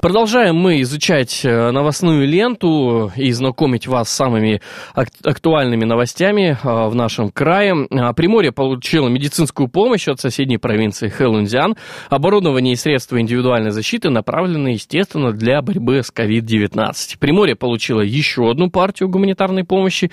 Продолжаем 0.01 0.55
мы 0.55 0.81
изучать 0.81 1.41
э, 1.43 1.71
новостную 1.71 2.27
ленту 2.27 3.11
и 3.15 3.31
знакомить 3.31 3.87
вас 3.87 4.09
с 4.09 4.15
самыми 4.15 4.61
ак- 4.93 5.09
актуальными 5.23 5.83
новостями 5.83 6.51
э, 6.51 6.87
в 6.87 6.95
нашем 6.95 7.31
крае. 7.31 7.87
А, 7.91 8.13
Приморье 8.13 8.51
получило 8.51 9.09
медицинскую 9.09 9.67
помощь 9.67 10.07
от 10.07 10.19
соседней 10.19 10.57
провинции 10.57 11.09
Хэлунцзян. 11.09 11.75
Оборудование 12.09 12.73
и 12.73 12.77
средства 12.77 13.19
индивидуальной 13.19 13.71
защиты 13.71 14.09
направлены, 14.09 14.69
естественно, 14.69 15.31
для 15.31 15.61
борьбы 15.61 16.01
с 16.03 16.11
COVID-19. 16.13 17.17
Приморье 17.19 17.55
получило 17.55 18.01
еще 18.01 18.49
одну 18.49 18.69
партию 18.69 19.09
гуманитарной 19.09 19.65
помощи 19.65 20.11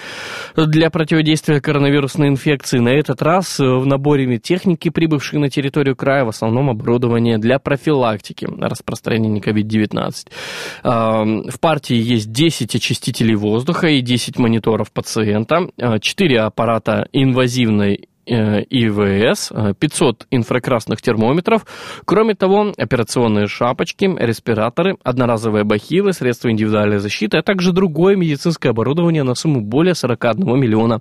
для 0.57 0.91
противодействия 0.91 1.61
коронавирусной 1.61 2.29
инфекции. 2.29 2.79
На 2.79 2.91
этот 2.91 3.23
раз 3.23 3.61
э, 3.61 3.65
в 3.65 3.87
наборе 3.87 4.39
техники, 4.39 4.89
прибывшей 5.13 5.39
на 5.39 5.51
территорию 5.51 5.95
края, 5.95 6.25
в 6.25 6.29
основном 6.29 6.71
оборудование 6.71 7.37
для 7.37 7.59
профилактики 7.59 8.49
распространения 8.59 9.41
COVID-19. 9.41 10.29
А, 10.83 11.25
В 11.25 11.61
партии 11.61 11.97
есть 11.97 12.33
10 12.33 12.75
очистителей 12.75 13.35
воздуха 13.35 13.89
и 13.89 14.01
10 14.01 14.39
мониторов 14.39 14.91
пациента, 14.91 15.69
4 16.01 16.41
аппарата 16.41 17.09
инвазивной 17.13 18.09
ИВС, 18.27 19.51
э, 19.51 19.75
500 19.79 20.27
инфракрасных 20.31 21.03
термометров. 21.03 21.67
Кроме 22.05 22.35
того, 22.35 22.73
операционные 22.77 23.47
шапочки, 23.49 24.05
респираторы, 24.19 24.97
одноразовые 25.03 25.65
бахилы, 25.65 26.13
средства 26.13 26.51
индивидуальной 26.51 26.99
защиты, 26.99 27.39
а 27.39 27.43
также 27.43 27.73
другое 27.73 28.17
медицинское 28.17 28.71
оборудование 28.71 29.23
на 29.25 29.35
сумму 29.35 29.61
более 29.61 29.95
41 29.95 30.59
миллиона 30.59 31.01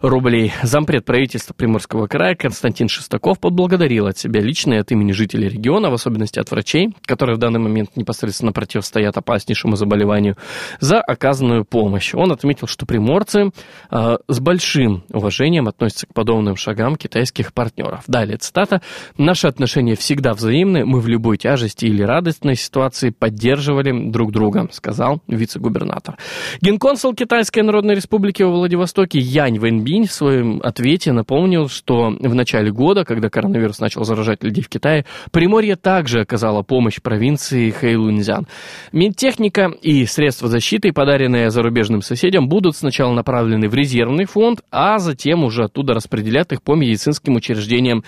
рублей. 0.00 0.52
Зампред 0.62 1.04
правительства 1.04 1.54
Приморского 1.54 2.06
края 2.06 2.34
Константин 2.34 2.88
Шестаков 2.88 3.38
поблагодарил 3.38 4.06
от 4.06 4.16
себя 4.18 4.40
лично 4.40 4.74
и 4.74 4.78
от 4.78 4.90
имени 4.90 5.12
жителей 5.12 5.48
региона, 5.48 5.90
в 5.90 5.94
особенности 5.94 6.38
от 6.38 6.50
врачей, 6.50 6.94
которые 7.06 7.36
в 7.36 7.38
данный 7.38 7.60
момент 7.60 7.96
непосредственно 7.96 8.52
противостоят 8.52 9.16
опаснейшему 9.16 9.76
заболеванию, 9.76 10.36
за 10.80 11.00
оказанную 11.00 11.64
помощь. 11.64 12.14
Он 12.14 12.32
отметил, 12.32 12.66
что 12.66 12.86
приморцы 12.86 13.50
э, 13.90 14.16
с 14.28 14.40
большим 14.40 15.04
уважением 15.12 15.68
относятся 15.68 16.06
к 16.06 16.14
подобным 16.14 16.53
шагам 16.56 16.96
китайских 16.96 17.52
партнеров. 17.52 18.04
Далее 18.06 18.36
цитата. 18.38 18.80
«Наши 19.18 19.46
отношения 19.46 19.96
всегда 19.96 20.34
взаимны. 20.34 20.84
Мы 20.84 21.00
в 21.00 21.08
любой 21.08 21.36
тяжести 21.36 21.86
или 21.86 22.02
радостной 22.02 22.56
ситуации 22.56 23.10
поддерживали 23.10 24.10
друг 24.10 24.32
друга», 24.32 24.68
сказал 24.72 25.20
вице-губернатор. 25.28 26.16
Генконсул 26.60 27.14
Китайской 27.14 27.60
Народной 27.60 27.94
Республики 27.94 28.42
во 28.42 28.50
Владивостоке 28.50 29.18
Янь 29.18 29.58
Вэньбинь 29.58 30.06
в 30.06 30.12
своем 30.12 30.60
ответе 30.62 31.12
напомнил, 31.12 31.68
что 31.68 32.10
в 32.18 32.34
начале 32.34 32.70
года, 32.70 33.04
когда 33.04 33.28
коронавирус 33.30 33.80
начал 33.80 34.04
заражать 34.04 34.42
людей 34.42 34.62
в 34.62 34.68
Китае, 34.68 35.04
Приморье 35.30 35.76
также 35.76 36.20
оказало 36.20 36.62
помощь 36.62 37.00
провинции 37.00 37.70
Хэйлунцзян. 37.70 38.46
Медтехника 38.92 39.72
и 39.82 40.06
средства 40.06 40.48
защиты, 40.48 40.92
подаренные 40.92 41.50
зарубежным 41.50 42.02
соседям, 42.02 42.48
будут 42.48 42.76
сначала 42.76 43.12
направлены 43.12 43.68
в 43.68 43.74
резервный 43.74 44.24
фонд, 44.24 44.60
а 44.70 44.98
затем 44.98 45.44
уже 45.44 45.64
оттуда 45.64 45.94
распределят 45.94 46.43
их 46.52 46.62
по 46.62 46.74
медицинским 46.74 47.36
учреждениям 47.36 48.04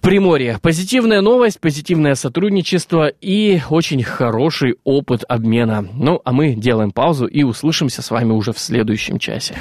Приморья. 0.00 0.58
Позитивная 0.60 1.20
новость, 1.20 1.60
позитивное 1.60 2.16
сотрудничество 2.16 3.06
и 3.06 3.60
очень 3.70 4.02
хороший 4.02 4.74
опыт 4.82 5.22
обмена. 5.28 5.86
Ну, 5.94 6.20
а 6.24 6.32
мы 6.32 6.54
делаем 6.54 6.90
паузу 6.90 7.26
и 7.26 7.44
услышимся 7.44 8.02
с 8.02 8.10
вами 8.10 8.32
уже 8.32 8.52
в 8.52 8.58
следующем 8.58 9.20
часе. 9.20 9.54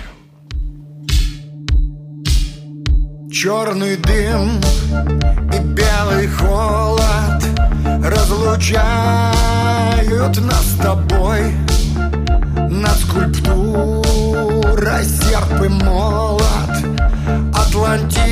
Черный 3.31 3.95
дым 3.97 4.59
и 5.53 5.59
белый 5.73 6.27
холод 6.27 7.43
разлучают 8.03 8.81
нас 10.41 10.65
с 10.65 10.75
тобой 10.81 11.53
Над 12.69 12.97
скульптурой 12.97 15.05
серп 15.05 15.61
и 15.63 15.69
молот 15.69 16.90
Атлантида 17.53 18.27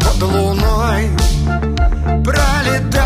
под 0.00 0.22
луной. 0.22 1.10
Пролетают 2.24 3.00